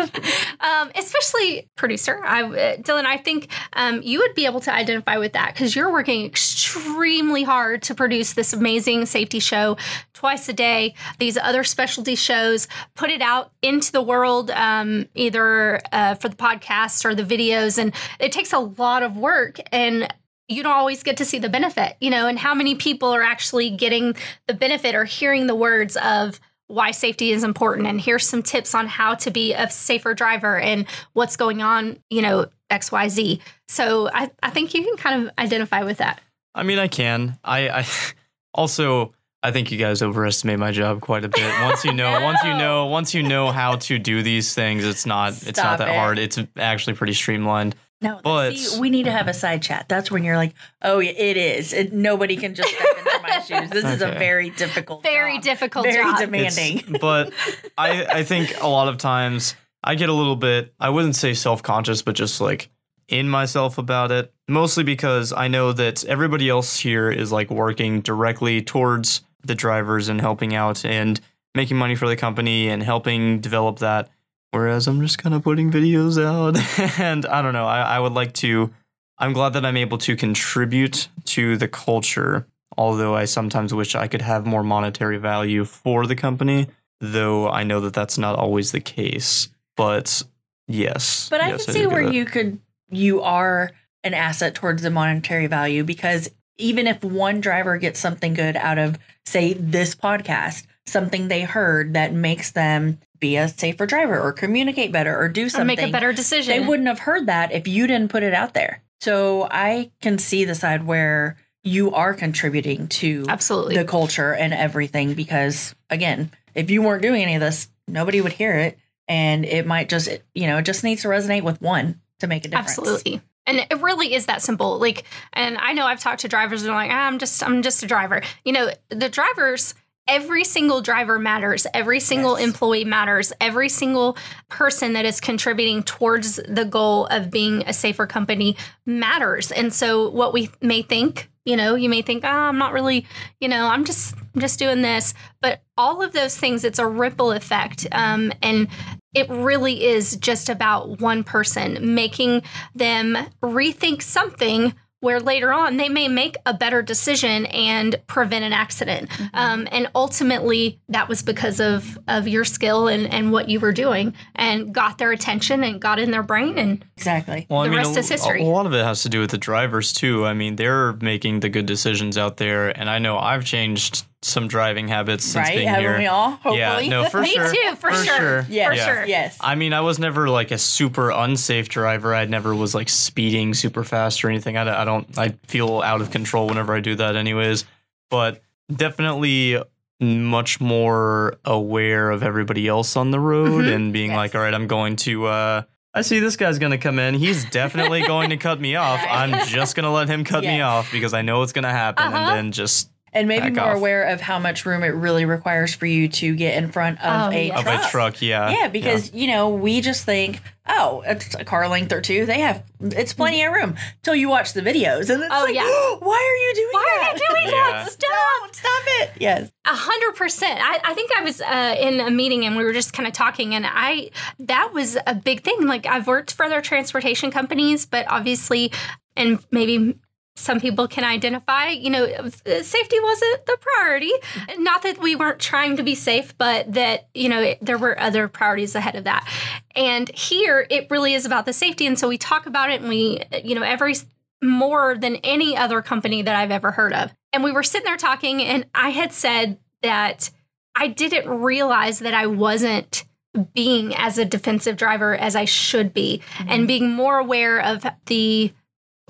best. 0.00 0.60
um, 0.60 0.90
especially 0.96 1.68
producer. 1.76 2.20
I, 2.24 2.42
uh, 2.42 2.76
Dylan, 2.78 3.04
I 3.04 3.16
think 3.18 3.48
um, 3.74 4.00
you 4.02 4.18
would 4.20 4.34
be 4.34 4.46
able 4.46 4.60
to 4.60 4.72
identify 4.72 5.18
with 5.18 5.32
that 5.34 5.54
because 5.54 5.76
you're 5.76 5.92
working 5.92 6.24
extremely 6.24 7.42
hard 7.42 7.82
to 7.84 7.94
produce 7.94 8.32
this 8.32 8.52
amazing 8.52 9.06
safety 9.06 9.38
show 9.38 9.76
twice 10.14 10.48
a 10.48 10.52
day. 10.52 10.94
These 11.18 11.36
other 11.36 11.62
specialty 11.64 12.14
shows, 12.16 12.66
put 12.94 13.10
it 13.10 13.22
out 13.22 13.52
into 13.62 13.92
the 13.92 14.02
world, 14.02 14.50
um, 14.50 15.06
either 15.14 15.80
uh, 15.92 16.14
for 16.16 16.28
the 16.28 16.36
podcasts 16.36 17.04
or 17.04 17.14
the 17.14 17.22
videos, 17.24 17.78
and 17.78 17.92
it 18.18 18.32
takes 18.32 18.52
a 18.52 18.58
lot 18.58 19.02
of 19.02 19.16
work 19.16 19.58
and. 19.70 20.12
You 20.48 20.62
don't 20.62 20.72
always 20.72 21.02
get 21.02 21.16
to 21.18 21.24
see 21.24 21.38
the 21.38 21.48
benefit, 21.48 21.96
you 22.00 22.10
know, 22.10 22.26
and 22.26 22.38
how 22.38 22.54
many 22.54 22.74
people 22.74 23.08
are 23.10 23.22
actually 23.22 23.70
getting 23.70 24.14
the 24.46 24.54
benefit 24.54 24.94
or 24.94 25.04
hearing 25.04 25.46
the 25.46 25.54
words 25.54 25.96
of 25.96 26.40
why 26.66 26.90
safety 26.90 27.30
is 27.30 27.44
important 27.44 27.86
and 27.86 28.00
here's 28.00 28.26
some 28.26 28.42
tips 28.42 28.74
on 28.74 28.86
how 28.86 29.14
to 29.14 29.30
be 29.30 29.52
a 29.52 29.68
safer 29.68 30.14
driver 30.14 30.58
and 30.58 30.86
what's 31.12 31.36
going 31.36 31.60
on 31.60 31.98
you 32.08 32.22
know 32.22 32.46
xyz 32.70 33.38
so 33.68 34.08
i, 34.14 34.30
I 34.42 34.48
think 34.48 34.72
you 34.72 34.82
can 34.82 34.96
kind 34.96 35.26
of 35.26 35.32
identify 35.38 35.84
with 35.84 35.98
that 35.98 36.22
I 36.54 36.62
mean, 36.62 36.78
I 36.78 36.88
can. 36.88 37.38
I, 37.42 37.68
I 37.68 37.86
also 38.54 39.12
I 39.42 39.50
think 39.50 39.70
you 39.70 39.78
guys 39.78 40.02
overestimate 40.02 40.58
my 40.58 40.70
job 40.70 41.00
quite 41.00 41.24
a 41.24 41.28
bit. 41.28 41.60
Once 41.62 41.84
you 41.84 41.92
know, 41.92 42.20
once 42.22 42.38
you 42.44 42.54
know, 42.56 42.86
once 42.86 43.14
you 43.14 43.22
know 43.22 43.50
how 43.50 43.76
to 43.76 43.98
do 43.98 44.22
these 44.22 44.54
things, 44.54 44.84
it's 44.84 45.04
not 45.04 45.32
it's 45.46 45.58
not 45.58 45.78
that 45.78 45.88
it. 45.88 45.94
hard. 45.94 46.18
It's 46.18 46.38
actually 46.56 46.94
pretty 46.94 47.14
streamlined. 47.14 47.74
No, 48.04 48.20
But- 48.22 48.56
see, 48.56 48.78
we 48.80 48.90
need 48.90 49.04
to 49.04 49.10
have 49.10 49.26
a 49.28 49.34
side 49.34 49.62
chat. 49.62 49.86
That's 49.88 50.10
when 50.10 50.22
you're 50.24 50.36
like, 50.36 50.54
oh, 50.82 50.98
yeah, 51.00 51.10
it 51.12 51.36
is. 51.36 51.72
It, 51.72 51.92
nobody 51.92 52.36
can 52.36 52.54
just 52.54 52.68
step 52.68 52.98
into 52.98 53.20
my 53.22 53.40
shoes. 53.60 53.70
This 53.70 53.84
is 53.84 54.02
a 54.02 54.12
very 54.12 54.50
difficult, 54.50 55.02
very 55.02 55.34
job. 55.36 55.42
difficult 55.44 55.84
very 55.86 55.96
job 56.04 56.20
It's- 56.34 56.54
demanding. 56.56 56.96
but 57.00 57.32
I 57.78 58.04
I 58.06 58.22
think 58.22 58.54
a 58.62 58.68
lot 58.68 58.88
of 58.88 58.98
times 58.98 59.54
I 59.82 59.94
get 59.96 60.08
a 60.08 60.12
little 60.12 60.36
bit 60.36 60.72
I 60.78 60.90
wouldn't 60.90 61.16
say 61.16 61.34
self 61.34 61.62
conscious, 61.62 62.02
but 62.02 62.14
just 62.14 62.40
like 62.40 62.70
in 63.08 63.28
myself 63.28 63.76
about 63.78 64.10
it. 64.12 64.32
Mostly 64.48 64.84
because 64.84 65.32
I 65.32 65.48
know 65.48 65.72
that 65.72 66.04
everybody 66.04 66.48
else 66.48 66.78
here 66.78 67.10
is 67.10 67.32
like 67.32 67.50
working 67.50 68.00
directly 68.02 68.60
towards 68.62 69.22
the 69.42 69.54
drivers 69.54 70.08
and 70.08 70.20
helping 70.20 70.54
out 70.54 70.84
and 70.84 71.20
making 71.54 71.76
money 71.76 71.94
for 71.94 72.08
the 72.08 72.16
company 72.16 72.68
and 72.68 72.82
helping 72.82 73.40
develop 73.40 73.78
that. 73.78 74.08
Whereas 74.54 74.86
I'm 74.86 75.00
just 75.00 75.18
kind 75.18 75.34
of 75.34 75.42
putting 75.42 75.70
videos 75.70 76.22
out 76.22 76.56
and 77.00 77.26
I 77.26 77.42
don't 77.42 77.52
know. 77.52 77.66
I, 77.66 77.96
I 77.96 77.98
would 77.98 78.12
like 78.12 78.32
to 78.34 78.72
I'm 79.18 79.32
glad 79.32 79.52
that 79.52 79.64
I'm 79.64 79.76
able 79.76 79.98
to 79.98 80.16
contribute 80.16 81.08
to 81.26 81.56
the 81.56 81.68
culture, 81.68 82.46
although 82.76 83.14
I 83.14 83.26
sometimes 83.26 83.72
wish 83.72 83.94
I 83.94 84.08
could 84.08 84.22
have 84.22 84.46
more 84.46 84.64
monetary 84.64 85.18
value 85.18 85.64
for 85.64 86.06
the 86.06 86.16
company, 86.16 86.68
though 87.00 87.48
I 87.48 87.62
know 87.62 87.80
that 87.80 87.94
that's 87.94 88.18
not 88.18 88.36
always 88.36 88.72
the 88.72 88.80
case. 88.80 89.48
But 89.76 90.22
yes. 90.66 91.28
But 91.30 91.40
I 91.40 91.50
yes, 91.50 91.64
can 91.64 91.74
see 91.74 91.86
where 91.86 92.12
you 92.12 92.24
could, 92.24 92.58
you 92.90 93.22
are 93.22 93.70
an 94.02 94.14
asset 94.14 94.54
towards 94.54 94.82
the 94.82 94.90
monetary 94.90 95.46
value 95.46 95.84
because 95.84 96.30
even 96.58 96.86
if 96.86 97.02
one 97.02 97.40
driver 97.40 97.76
gets 97.78 97.98
something 97.98 98.34
good 98.34 98.56
out 98.56 98.78
of, 98.78 98.98
say, 99.24 99.54
this 99.54 99.94
podcast, 99.94 100.66
something 100.86 101.28
they 101.28 101.42
heard 101.42 101.94
that 101.94 102.12
makes 102.12 102.52
them 102.52 102.98
be 103.24 103.36
a 103.36 103.48
safer 103.48 103.86
driver 103.86 104.20
or 104.20 104.32
communicate 104.32 104.92
better 104.92 105.18
or 105.18 105.30
do 105.30 105.46
or 105.46 105.48
something, 105.48 105.66
make 105.66 105.80
a 105.80 105.90
better 105.90 106.12
decision 106.12 106.52
they 106.52 106.66
wouldn't 106.66 106.88
have 106.88 106.98
heard 106.98 107.26
that 107.26 107.52
if 107.52 107.66
you 107.66 107.86
didn't 107.86 108.10
put 108.10 108.22
it 108.22 108.34
out 108.34 108.52
there. 108.52 108.82
So 109.00 109.48
I 109.50 109.90
can 110.02 110.18
see 110.18 110.44
the 110.44 110.54
side 110.54 110.86
where 110.86 111.38
you 111.62 111.92
are 111.94 112.12
contributing 112.12 112.88
to 112.88 113.24
absolutely 113.30 113.76
the 113.76 113.86
culture 113.86 114.34
and 114.34 114.52
everything 114.52 115.14
because 115.14 115.74
again, 115.88 116.30
if 116.54 116.70
you 116.70 116.82
weren't 116.82 117.00
doing 117.00 117.22
any 117.22 117.34
of 117.34 117.40
this, 117.40 117.70
nobody 117.88 118.20
would 118.20 118.32
hear 118.32 118.54
it 118.56 118.78
and 119.08 119.46
it 119.46 119.66
might 119.66 119.88
just 119.88 120.10
you 120.34 120.46
know, 120.46 120.58
it 120.58 120.66
just 120.66 120.84
needs 120.84 121.00
to 121.02 121.08
resonate 121.08 121.42
with 121.42 121.62
one 121.62 122.02
to 122.20 122.26
make 122.26 122.44
a 122.44 122.48
difference. 122.48 122.78
Absolutely. 122.78 123.22
And 123.46 123.58
it 123.58 123.80
really 123.80 124.14
is 124.14 124.26
that 124.26 124.42
simple. 124.42 124.78
Like, 124.78 125.04
and 125.32 125.56
I 125.58 125.72
know 125.72 125.86
I've 125.86 126.00
talked 126.00 126.20
to 126.20 126.28
drivers 126.28 126.62
and 126.62 126.68
they're 126.68 126.76
like, 126.76 126.90
ah, 126.90 127.06
I'm 127.06 127.18
just, 127.18 127.42
I'm 127.42 127.62
just 127.62 127.82
a 127.82 127.86
driver. 127.86 128.22
You 128.44 128.52
know, 128.52 128.70
the 128.88 129.08
drivers, 129.08 129.74
every 130.06 130.44
single 130.44 130.80
driver 130.80 131.18
matters. 131.18 131.66
Every 131.72 132.00
single 132.00 132.38
Yes. 132.38 132.48
employee 132.48 132.84
matters. 132.84 133.32
Every 133.40 133.68
single 133.68 134.16
person 134.48 134.92
that 134.92 135.04
is 135.04 135.20
contributing 135.20 135.82
towards 135.82 136.36
the 136.48 136.64
goal 136.64 137.06
of 137.06 137.30
being 137.30 137.62
a 137.66 137.72
safer 137.72 138.06
company 138.06 138.56
matters. 138.86 139.50
And 139.50 139.72
so 139.72 140.10
what 140.10 140.32
we 140.32 140.50
may 140.60 140.82
think, 140.82 141.30
you 141.44 141.56
know, 141.56 141.74
you 141.74 141.88
may 141.88 142.02
think, 142.02 142.24
oh, 142.24 142.28
I'm 142.28 142.58
not 142.58 142.72
really, 142.72 143.06
you 143.40 143.48
know, 143.48 143.66
I'm 143.66 143.84
just, 143.84 144.14
I'm 144.34 144.40
just 144.40 144.58
doing 144.58 144.82
this. 144.82 145.14
But 145.40 145.62
all 145.76 146.02
of 146.02 146.12
those 146.12 146.36
things, 146.36 146.64
it's 146.64 146.78
a 146.78 146.86
ripple 146.86 147.32
effect. 147.32 147.86
Um, 147.92 148.32
and 148.42 148.68
it 149.14 149.28
really 149.30 149.84
is 149.84 150.16
just 150.16 150.48
about 150.48 151.00
one 151.00 151.22
person 151.22 151.94
making 151.94 152.42
them 152.74 153.16
rethink 153.42 154.02
something 154.02 154.74
where 155.04 155.20
later 155.20 155.52
on 155.52 155.76
they 155.76 155.88
may 155.88 156.08
make 156.08 156.36
a 156.46 156.54
better 156.54 156.82
decision 156.82 157.46
and 157.46 157.94
prevent 158.06 158.44
an 158.44 158.52
accident. 158.52 159.08
Um, 159.34 159.68
and 159.70 159.88
ultimately, 159.94 160.80
that 160.88 161.08
was 161.08 161.22
because 161.22 161.60
of 161.60 161.98
of 162.08 162.26
your 162.26 162.44
skill 162.44 162.88
and, 162.88 163.06
and 163.12 163.30
what 163.30 163.48
you 163.48 163.60
were 163.60 163.72
doing, 163.72 164.14
and 164.34 164.74
got 164.74 164.98
their 164.98 165.12
attention 165.12 165.62
and 165.62 165.80
got 165.80 165.98
in 165.98 166.10
their 166.10 166.22
brain. 166.22 166.58
And 166.58 166.84
Exactly. 166.96 167.46
Well, 167.48 167.60
I 167.60 167.64
The 167.64 167.70
mean, 167.70 167.78
rest 167.78 167.96
a, 167.96 168.00
is 168.00 168.08
history. 168.08 168.42
A 168.42 168.46
lot 168.46 168.66
of 168.66 168.72
it 168.72 168.84
has 168.84 169.02
to 169.02 169.08
do 169.08 169.20
with 169.20 169.30
the 169.30 169.38
drivers 169.38 169.92
too. 169.92 170.24
I 170.24 170.32
mean, 170.32 170.56
they're 170.56 170.94
making 170.94 171.40
the 171.40 171.48
good 171.48 171.66
decisions 171.66 172.16
out 172.16 172.38
there, 172.38 172.70
and 172.70 172.88
I 172.88 172.98
know 172.98 173.18
I've 173.18 173.44
changed 173.44 174.06
some 174.24 174.48
driving 174.48 174.88
habits 174.88 175.24
since 175.24 175.46
right? 175.48 175.56
being 175.56 175.68
Haven't 175.68 175.82
here. 175.84 175.98
we 175.98 176.06
all? 176.06 176.30
Hopefully. 176.30 176.58
Yeah, 176.58 176.80
no, 176.88 177.04
for 177.08 177.20
Me 177.22 177.28
sure. 177.34 177.52
too, 177.52 177.74
for 177.76 177.92
sure. 177.92 178.46
yes. 178.48 178.68
For 178.70 178.76
sure. 178.84 179.04
Yes. 179.06 179.36
I 179.40 179.54
mean, 179.54 179.72
I 179.72 179.80
was 179.82 179.98
never 179.98 180.28
like 180.28 180.50
a 180.50 180.58
super 180.58 181.10
unsafe 181.10 181.68
driver. 181.68 182.14
I 182.14 182.24
never 182.24 182.54
was 182.54 182.74
like 182.74 182.88
speeding 182.88 183.54
super 183.54 183.84
fast 183.84 184.24
or 184.24 184.30
anything. 184.30 184.56
I, 184.56 184.64
don't- 184.64 184.74
I 184.74 184.84
don't. 184.84 185.18
I 185.18 185.28
feel 185.46 185.80
out 185.82 186.00
of 186.00 186.10
control 186.10 186.46
whenever 186.46 186.74
I 186.74 186.80
do 186.80 186.94
that, 186.96 187.16
anyways. 187.16 187.64
But 188.10 188.42
definitely 188.74 189.62
much 190.00 190.60
more 190.60 191.36
aware 191.44 192.10
of 192.10 192.22
everybody 192.22 192.66
else 192.68 192.96
on 192.96 193.10
the 193.10 193.20
road 193.20 193.64
Mhm. 193.64 193.74
and 193.74 193.92
being 193.92 194.10
Yes. 194.10 194.16
like, 194.16 194.34
all 194.34 194.40
right, 194.40 194.52
I'm 194.54 194.66
going 194.66 194.96
to. 194.96 195.26
uh 195.26 195.62
I 195.96 196.00
see 196.02 196.18
this 196.18 196.34
guy's 196.36 196.58
gonna 196.58 196.76
come 196.78 196.98
in. 196.98 197.14
He's 197.14 197.44
definitely 197.50 198.02
going 198.02 198.30
to 198.30 198.36
cut 198.36 198.60
me 198.60 198.74
off. 198.74 199.00
I'm 199.08 199.46
just 199.46 199.76
gonna 199.76 199.92
let 199.92 200.08
him 200.08 200.24
cut 200.24 200.42
me 200.42 200.60
off 200.60 200.90
because 200.90 201.14
I 201.14 201.22
know 201.22 201.42
it's 201.42 201.52
gonna 201.52 201.70
happen, 201.70 202.06
Uh-huh. 202.08 202.16
and 202.16 202.36
then 202.36 202.52
just 202.52 202.90
and 203.14 203.28
maybe 203.28 203.50
back 203.50 203.54
more 203.54 203.70
off. 203.72 203.76
aware 203.76 204.02
of 204.04 204.20
how 204.20 204.38
much 204.38 204.66
room 204.66 204.82
it 204.82 204.88
really 204.88 205.24
requires 205.24 205.74
for 205.74 205.86
you 205.86 206.08
to 206.08 206.34
get 206.34 206.56
in 206.62 206.70
front 206.72 206.98
of 207.02 207.32
Oh, 207.32 207.36
a 207.36 207.46
yes. 207.46 207.58
of 207.58 207.64
truck. 207.64 207.84
a 207.84 207.88
truck. 207.90 208.22
Yeah, 208.22 208.50
Yeah, 208.50 208.68
because 208.68 209.12
you 209.14 209.28
know 209.28 209.50
we 209.50 209.80
just 209.80 210.04
think, 210.04 210.40
oh, 210.68 211.02
it's 211.06 211.34
a 211.34 211.44
car 211.44 211.68
length 211.68 211.92
or 211.92 212.00
two. 212.00 212.26
They 212.26 212.40
have 212.40 212.62
it's 212.80 213.12
plenty 213.14 213.42
of 213.44 213.52
room 213.52 213.76
till 214.02 214.14
you 214.14 214.28
watch 214.28 214.52
the 214.52 214.60
videos, 214.60 215.08
and 215.08 215.22
it's 215.22 215.32
Oh, 215.34 215.44
like, 215.44 215.54
yeah. 215.54 215.62
why 216.00 216.16
are 216.16 216.36
you 216.48 216.54
doing 216.54 216.68
that? 216.72 216.74
why 216.74 216.98
that? 217.00 217.12
are 217.12 217.14
you 217.14 217.40
doing 217.50 217.54
Yeah. 217.56 217.72
that? 217.84 217.90
Stop! 217.92 218.10
Don't 218.40 218.54
stop 218.54 218.82
it. 219.00 219.10
Yes. 219.20 219.50
A 219.66 219.74
hundred 219.74 220.16
percent. 220.16 220.60
I, 220.62 220.80
I 220.84 220.94
think 220.94 221.10
I 221.16 221.22
was 221.22 221.40
uh, 221.40 221.76
in 221.80 222.00
a 222.00 222.10
meeting 222.10 222.44
and 222.44 222.56
we 222.56 222.64
were 222.64 222.72
just 222.72 222.92
kind 222.92 223.06
of 223.06 223.12
talking, 223.14 223.54
and 223.54 223.64
I 223.66 224.10
that 224.40 224.72
was 224.74 224.98
a 225.06 225.14
big 225.14 225.42
thing. 225.42 225.66
Like 225.66 225.86
I've 225.86 226.06
worked 226.06 226.32
for 226.32 226.44
other 226.44 226.60
transportation 226.60 227.30
companies, 227.30 227.86
but 227.86 228.06
obviously, 228.10 228.72
and 229.16 229.38
maybe 229.50 229.96
some 230.36 230.58
people 230.58 230.88
can 230.88 231.04
identify, 231.04 231.68
you 231.68 231.90
know, 231.90 232.06
safety 232.26 233.00
wasn't 233.00 233.46
the 233.46 233.56
priority. 233.60 234.12
Not 234.58 234.82
that 234.82 235.00
we 235.00 235.14
weren't 235.14 235.38
trying 235.38 235.76
to 235.76 235.82
be 235.82 235.94
safe, 235.94 236.36
but 236.36 236.72
that 236.72 237.08
you 237.14 237.28
know 237.28 237.40
it, 237.40 237.58
there 237.62 237.78
were 237.78 237.98
other 238.00 238.26
priorities 238.26 238.74
ahead 238.74 238.96
of 238.96 239.04
that. 239.04 239.28
And 239.76 240.08
here, 240.10 240.66
it 240.70 240.88
really 240.90 241.14
is 241.14 241.24
about 241.24 241.46
the 241.46 241.52
safety, 241.52 241.86
and 241.86 241.98
so 241.98 242.08
we 242.08 242.18
talk 242.18 242.46
about 242.46 242.70
it, 242.70 242.80
and 242.80 242.88
we, 242.88 243.22
you 243.44 243.54
know, 243.54 243.62
every 243.62 243.94
more 244.42 244.96
than 244.96 245.16
any 245.16 245.56
other 245.56 245.80
company 245.80 246.22
that 246.22 246.34
I've 246.34 246.50
ever 246.50 246.72
heard 246.72 246.92
of. 246.92 247.12
And 247.32 247.42
we 247.42 247.52
were 247.52 247.62
sitting 247.62 247.86
there 247.86 247.96
talking, 247.96 248.42
and 248.42 248.66
I 248.74 248.90
had 248.90 249.12
said 249.12 249.58
that 249.82 250.30
I 250.74 250.88
didn't 250.88 251.28
realize 251.28 252.00
that 252.00 252.14
I 252.14 252.26
wasn't 252.26 253.04
being 253.52 253.94
as 253.96 254.18
a 254.18 254.24
defensive 254.24 254.76
driver 254.76 255.16
as 255.16 255.34
I 255.34 255.44
should 255.44 255.94
be, 255.94 256.22
and 256.38 256.48
mm-hmm. 256.48 256.66
being 256.66 256.90
more 256.92 257.18
aware 257.18 257.60
of 257.60 257.86
the 258.06 258.52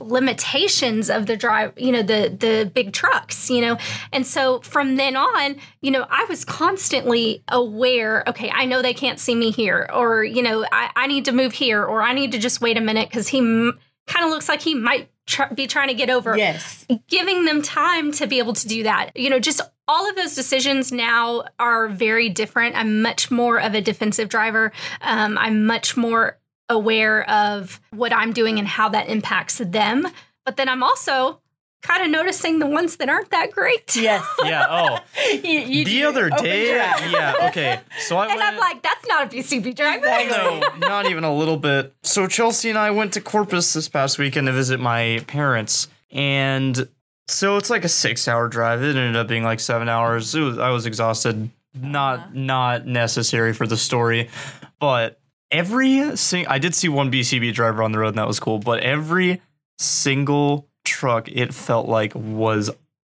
limitations 0.01 1.11
of 1.11 1.27
the 1.27 1.37
drive 1.37 1.73
you 1.77 1.93
know 1.93 2.03
the 2.03 2.35
the 2.39 2.71
big 2.75 2.93
trucks 2.93 3.51
you 3.51 3.61
know 3.61 3.77
and 4.13 4.27
so 4.27 4.61
from 4.61 4.97
then 4.97 5.17
on 5.17 5.57
you 5.83 5.91
know 5.91 6.07
i 6.11 6.25
was 6.29 6.45
constantly 6.45 7.43
aware 7.49 8.23
okay 8.29 8.51
i 8.55 8.65
know 8.65 8.81
they 8.83 8.95
can't 8.95 9.21
see 9.21 9.35
me 9.35 9.51
here 9.51 9.89
or 9.95 10.25
you 10.25 10.43
know 10.43 10.65
i, 10.73 10.91
I 10.97 11.07
need 11.07 11.25
to 11.27 11.33
move 11.33 11.53
here 11.53 11.83
or 11.85 12.03
i 12.03 12.13
need 12.13 12.33
to 12.33 12.39
just 12.39 12.61
wait 12.61 12.77
a 12.77 12.81
minute 12.81 13.09
because 13.09 13.29
he 13.29 13.39
m- 13.39 13.79
kind 14.07 14.25
of 14.25 14.31
looks 14.31 14.49
like 14.49 14.61
he 14.63 14.75
might 14.75 15.11
tr- 15.27 15.53
be 15.55 15.67
trying 15.67 15.89
to 15.89 15.95
get 15.95 16.11
over 16.11 16.37
Yes. 16.37 16.87
giving 17.09 17.45
them 17.45 17.63
time 17.63 18.13
to 18.13 18.27
be 18.27 18.39
able 18.39 18.53
to 18.53 18.69
do 18.69 18.83
that. 18.83 19.17
You 19.17 19.31
know, 19.31 19.39
just 19.41 19.63
all 19.89 20.07
of 20.11 20.15
those 20.17 20.35
decisions 20.35 20.93
now 20.93 21.45
are 21.59 21.89
very 21.89 22.29
different. 22.29 22.77
I'm 22.77 23.01
much 23.01 23.31
more 23.31 23.59
of 23.59 23.73
a 23.75 23.81
defensive 23.81 24.29
driver. 24.29 24.73
Um, 25.01 25.39
I'm 25.39 25.65
much 25.65 25.97
more 25.97 26.39
aware 26.69 27.29
of 27.29 27.81
what 27.91 28.13
I'm 28.13 28.33
doing 28.33 28.59
and 28.59 28.67
how 28.69 28.89
that 28.91 29.09
impacts 29.09 29.59
them. 29.59 30.07
But 30.45 30.57
then 30.57 30.69
I'm 30.69 30.83
also 30.83 31.41
kind 31.83 32.03
of 32.03 32.11
noticing 32.11 32.59
the 32.61 32.67
ones 32.67 32.97
that 32.97 33.11
aren't 33.11 33.31
that 33.31 33.51
great. 33.51 33.95
Yes. 33.95 34.25
Yeah. 34.45 34.67
Oh, 34.71 34.99
You- 35.43 35.61
you 35.61 35.85
the 35.85 36.05
other 36.05 36.31
day. 36.31 36.71
Yeah. 36.71 37.35
Okay. 37.49 37.81
So 37.99 38.17
I 38.17 38.27
And 38.31 38.39
went. 38.39 38.43
I'm 38.55 38.59
like, 38.59 38.83
that's 38.83 39.07
not 39.07 39.25
a 39.27 39.37
BCB 39.37 39.75
driver. 39.77 40.07
Exactly. 40.07 40.61
no, 40.81 40.89
not 40.89 41.07
even 41.11 41.25
a 41.25 41.35
little 41.35 41.59
bit. 41.59 41.95
So 42.03 42.27
Chelsea 42.27 42.71
and 42.71 42.79
I 42.79 42.91
went 42.91 43.13
to 43.15 43.21
Corpus 43.21 43.73
this 43.75 43.89
past 43.89 44.19
weekend 44.19 44.47
to 44.47 44.53
visit 44.53 44.81
my 44.81 45.23
parents, 45.27 45.89
and 46.11 46.89
so 47.29 47.57
it's 47.59 47.69
like 47.71 47.85
a 47.85 47.89
six-hour 47.89 48.49
drive. 48.49 48.83
It 48.83 48.97
ended 48.97 49.17
up 49.17 49.29
being 49.29 49.45
like 49.45 49.61
seven 49.61 49.89
hours. 49.89 50.35
It 50.35 50.41
was, 50.41 50.59
I 50.59 50.71
was 50.71 50.87
exhausted. 50.87 51.51
Not 51.75 52.19
Uh-huh. 52.21 52.29
not 52.33 52.87
necessary 52.87 53.53
for 53.53 53.67
the 53.67 53.77
story, 53.77 54.31
but 54.79 55.19
every 55.51 56.17
sing- 56.17 56.47
I 56.49 56.59
did 56.59 56.75
see 56.75 56.89
one 56.89 57.11
BCB 57.11 57.53
driver 57.55 57.83
on 57.83 57.93
the 57.93 57.99
road, 57.99 58.09
and 58.09 58.19
that 58.19 58.27
was 58.27 58.41
cool. 58.41 58.59
But 58.59 58.81
every 58.81 59.41
single 59.79 60.69
truck, 60.85 61.29
it 61.31 61.53
felt 61.55 61.89
like 61.89 62.15
was 62.15 62.71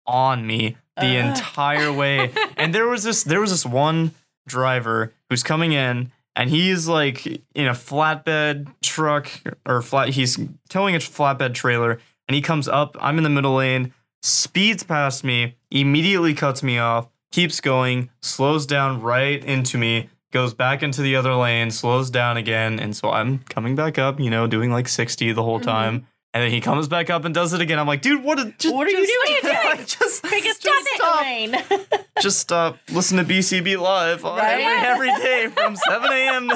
on 0.07 0.45
me 0.45 0.77
the 0.97 1.17
Uh. 1.19 1.29
entire 1.29 1.91
way. 1.91 2.31
and 2.57 2.73
there 2.73 2.87
was 2.87 3.03
this 3.03 3.23
there 3.23 3.41
was 3.41 3.51
this 3.51 3.65
one 3.65 4.11
driver 4.47 5.11
who's 5.29 5.41
coming 5.43 5.71
in 5.73 6.11
and 6.35 6.49
he's 6.49 6.87
like 6.87 7.25
in 7.55 7.67
a 7.67 7.71
flatbed 7.71 8.67
truck 8.83 9.27
or 9.65 9.81
flat 9.81 10.09
he's 10.09 10.37
towing 10.69 10.95
a 10.95 10.99
flatbed 10.99 11.55
trailer 11.55 11.99
and 12.27 12.35
he 12.35 12.41
comes 12.43 12.67
up 12.67 12.95
i'm 13.01 13.17
in 13.17 13.23
the 13.23 13.29
middle 13.31 13.55
lane 13.55 13.91
speeds 14.21 14.83
past 14.83 15.23
me 15.23 15.55
immediately 15.71 16.35
cuts 16.35 16.61
me 16.61 16.77
off 16.77 17.07
keeps 17.31 17.59
going 17.59 18.07
slows 18.21 18.67
down 18.67 19.01
right 19.01 19.43
into 19.43 19.79
me 19.79 20.07
goes 20.31 20.53
back 20.53 20.83
into 20.83 21.01
the 21.01 21.15
other 21.15 21.33
lane 21.33 21.71
slows 21.71 22.09
down 22.09 22.35
again 22.37 22.79
and 22.79 22.95
so 22.95 23.09
i'm 23.09 23.39
coming 23.49 23.75
back 23.75 23.97
up 23.97 24.19
you 24.19 24.29
know 24.29 24.47
doing 24.47 24.71
like 24.71 24.87
60 24.87 25.31
the 25.31 25.43
whole 25.43 25.59
Mm-hmm. 25.59 25.69
time 25.69 26.07
and 26.35 26.43
then 26.43 26.51
he 26.51 26.59
comes 26.61 26.87
back 26.89 27.09
up 27.09 27.23
and 27.25 27.33
does 27.33 27.53
it 27.53 27.61
again 27.61 27.79
i'm 27.79 27.87
like 27.87 28.01
dude 28.01 28.21
what, 28.23 28.37
a, 28.39 28.53
just, 28.59 28.75
What 28.75 28.85
are 28.87 28.91
you 28.91 29.07
just- 29.07 29.41
doing? 29.43 29.77
just 29.87 30.23
Pick 30.35 30.43
a 30.43 30.47
just 30.47 30.59
stop 30.61 30.83
stop 30.95 31.21
lane. 31.21 31.55
just 32.21 32.39
stop 32.39 32.77
listen 32.91 33.17
to 33.17 33.23
BCB 33.23 33.79
live 33.79 34.23
Right? 34.23 34.59
every, 34.61 35.09
every 35.09 35.23
day 35.23 35.47
from 35.47 35.75
7 35.75 36.11
a.m. 36.11 36.49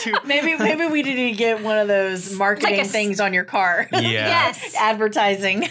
to 0.00 0.20
maybe 0.24 0.56
maybe 0.56 0.86
we 0.86 1.02
need 1.02 1.30
to 1.30 1.36
get 1.36 1.62
one 1.62 1.76
of 1.78 1.86
those 1.88 2.34
marketing 2.36 2.80
s- 2.80 2.90
things 2.92 3.20
on 3.20 3.32
your 3.34 3.44
car. 3.44 3.88
yeah. 3.92 4.00
Yes. 4.00 4.74
Advertising. 4.78 5.68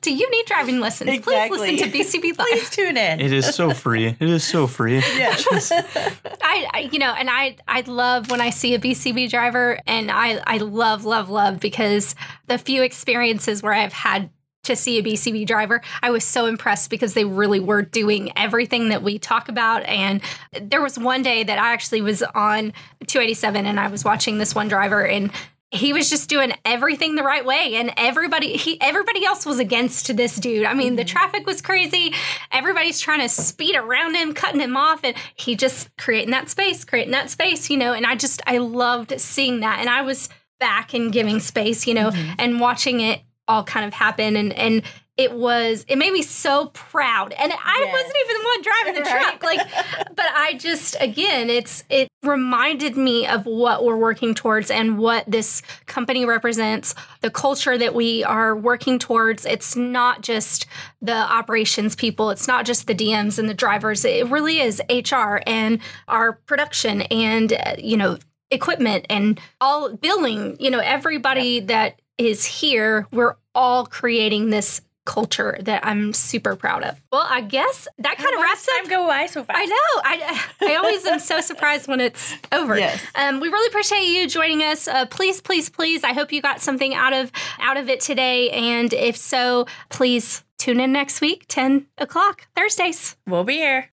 Do 0.00 0.12
you 0.14 0.30
need 0.30 0.46
driving 0.46 0.80
lessons? 0.80 1.10
Exactly. 1.10 1.58
Please 1.58 1.80
listen 1.82 1.90
to 1.92 1.98
BCB 2.20 2.38
Live. 2.38 2.46
Please 2.48 2.70
tune 2.70 2.96
in. 2.96 3.20
It 3.20 3.32
is 3.32 3.54
so 3.54 3.70
free. 3.72 4.06
It 4.06 4.22
is 4.28 4.44
so 4.44 4.66
free. 4.66 4.96
Yes. 4.98 5.70
I, 5.72 6.68
I 6.72 6.88
you 6.92 6.98
know, 6.98 7.12
and 7.12 7.28
I 7.30 7.56
I 7.68 7.82
love 7.82 8.30
when 8.30 8.40
I 8.40 8.50
see 8.50 8.74
a 8.74 8.78
BCB 8.78 9.30
driver, 9.30 9.78
and 9.86 10.10
I 10.10 10.40
I 10.46 10.58
love 10.58 11.04
love 11.04 11.28
love 11.30 11.60
because 11.60 12.14
the 12.46 12.58
few 12.58 12.79
experiences 12.82 13.62
where 13.62 13.72
I've 13.72 13.92
had 13.92 14.30
to 14.64 14.76
see 14.76 14.98
a 14.98 15.02
BCB 15.02 15.46
driver, 15.46 15.80
I 16.02 16.10
was 16.10 16.24
so 16.24 16.46
impressed 16.46 16.90
because 16.90 17.14
they 17.14 17.24
really 17.24 17.60
were 17.60 17.82
doing 17.82 18.32
everything 18.36 18.90
that 18.90 19.02
we 19.02 19.18
talk 19.18 19.48
about. 19.48 19.82
And 19.84 20.20
there 20.60 20.82
was 20.82 20.98
one 20.98 21.22
day 21.22 21.42
that 21.42 21.58
I 21.58 21.72
actually 21.72 22.02
was 22.02 22.22
on 22.22 22.72
287 23.06 23.66
and 23.66 23.80
I 23.80 23.88
was 23.88 24.04
watching 24.04 24.38
this 24.38 24.54
one 24.54 24.68
driver 24.68 25.04
and 25.06 25.30
he 25.72 25.92
was 25.92 26.10
just 26.10 26.28
doing 26.28 26.52
everything 26.64 27.14
the 27.14 27.22
right 27.22 27.44
way. 27.44 27.76
And 27.76 27.92
everybody 27.96 28.56
he 28.56 28.80
everybody 28.80 29.24
else 29.24 29.46
was 29.46 29.60
against 29.60 30.16
this 30.16 30.34
dude. 30.36 30.66
I 30.66 30.74
mean 30.74 30.96
the 30.96 31.02
mm-hmm. 31.02 31.12
traffic 31.12 31.46
was 31.46 31.62
crazy. 31.62 32.12
Everybody's 32.50 32.98
trying 32.98 33.20
to 33.20 33.28
speed 33.28 33.76
around 33.76 34.16
him 34.16 34.34
cutting 34.34 34.60
him 34.60 34.76
off. 34.76 35.04
And 35.04 35.14
he 35.36 35.54
just 35.54 35.96
creating 35.96 36.32
that 36.32 36.50
space 36.50 36.84
creating 36.84 37.12
that 37.12 37.30
space 37.30 37.70
you 37.70 37.76
know 37.76 37.92
and 37.92 38.04
i 38.04 38.16
just 38.16 38.42
i 38.48 38.58
loved 38.58 39.18
seeing 39.20 39.60
that. 39.60 39.78
And 39.78 39.88
i 39.88 40.02
was 40.02 40.28
back 40.60 40.94
and 40.94 41.12
giving 41.12 41.40
space 41.40 41.86
you 41.86 41.94
know 41.94 42.10
and 42.38 42.60
watching 42.60 43.00
it 43.00 43.22
all 43.48 43.64
kind 43.64 43.84
of 43.84 43.92
happen. 43.92 44.36
And 44.36 44.52
and 44.52 44.82
it 45.16 45.32
was 45.32 45.84
it 45.88 45.96
made 45.96 46.12
me 46.12 46.22
so 46.22 46.66
proud. 46.66 47.32
And 47.32 47.52
i 47.52 47.78
Yes. 47.80 47.92
wasn't 47.92 48.16
even 48.24 48.36
the 48.36 48.44
one 48.44 48.62
driving 48.62 48.94
the 48.94 49.00
Right. 49.10 49.40
truck 49.40 49.42
like 49.42 50.06
but 50.16 50.26
i 50.34 50.54
just 50.54 50.96
again 51.00 51.50
it's 51.50 51.82
it 51.90 52.08
reminded 52.22 52.96
me 52.96 53.26
of 53.26 53.44
what 53.46 53.82
we're 53.84 53.96
working 53.96 54.34
towards 54.34 54.70
and 54.70 54.98
what 54.98 55.24
this 55.26 55.62
company 55.86 56.24
represents 56.24 56.94
the 57.22 57.30
culture 57.30 57.76
that 57.76 57.94
we 57.94 58.22
are 58.24 58.54
working 58.54 58.98
towards. 58.98 59.44
It's 59.46 59.74
not 59.74 60.20
just 60.22 60.66
the 61.02 61.14
operations 61.16 61.96
people. 61.96 62.30
It's 62.30 62.46
not 62.46 62.64
just 62.66 62.86
the 62.86 62.94
dms 62.94 63.38
and 63.38 63.48
the 63.48 63.54
drivers. 63.54 64.04
It 64.04 64.28
really 64.28 64.60
is 64.60 64.80
hr 65.10 65.40
and 65.46 65.80
our 66.08 66.34
production 66.46 67.02
and 67.02 67.52
uh, 67.52 67.74
you 67.78 67.96
know 67.96 68.18
equipment 68.50 69.06
and 69.08 69.40
all 69.60 69.94
billing 69.94 70.56
you 70.60 70.70
know 70.70 70.80
everybody 70.80 71.60
that 71.60 72.00
is 72.18 72.44
here 72.44 73.06
we're 73.12 73.36
all 73.54 73.86
creating 73.86 74.50
this 74.50 74.80
culture 75.06 75.56
that 75.60 75.84
i'm 75.84 76.12
super 76.12 76.54
proud 76.54 76.82
of 76.82 77.00
well 77.10 77.26
i 77.30 77.40
guess 77.40 77.88
that 77.98 78.16
kind 78.16 78.34
of 78.34 78.40
wraps 78.40 78.68
up 78.68 78.80
Time 78.80 78.88
go 78.88 79.06
by 79.06 79.26
so 79.26 79.44
fast. 79.44 79.58
I 79.58 79.64
know. 79.64 79.74
I, 80.04 80.46
I 80.72 80.74
always 80.76 81.04
am 81.06 81.18
so 81.18 81.40
surprised 81.40 81.88
when 81.88 82.00
it's 82.00 82.34
over. 82.52 82.78
Yes. 82.78 83.02
Um, 83.14 83.40
we 83.40 83.48
really 83.48 83.68
appreciate 83.68 84.04
you 84.04 84.28
joining 84.28 84.62
us. 84.62 84.88
Uh, 84.88 85.06
please, 85.06 85.40
please, 85.40 85.68
please. 85.68 86.04
I 86.04 86.12
hope 86.12 86.32
you 86.32 86.42
got 86.42 86.60
something 86.60 86.94
out 86.94 87.12
of 87.12 87.32
out 87.58 87.76
of 87.76 87.88
it 87.88 88.00
today. 88.00 88.50
And 88.50 88.92
if 88.92 89.16
so, 89.16 89.66
please 89.88 90.44
tune 90.58 90.80
in 90.80 90.92
next 90.92 91.20
week, 91.20 91.46
ten 91.48 91.86
o'clock 91.98 92.46
Thursdays. 92.56 93.16
We'll 93.26 93.44
be 93.44 93.54
here. 93.54 93.90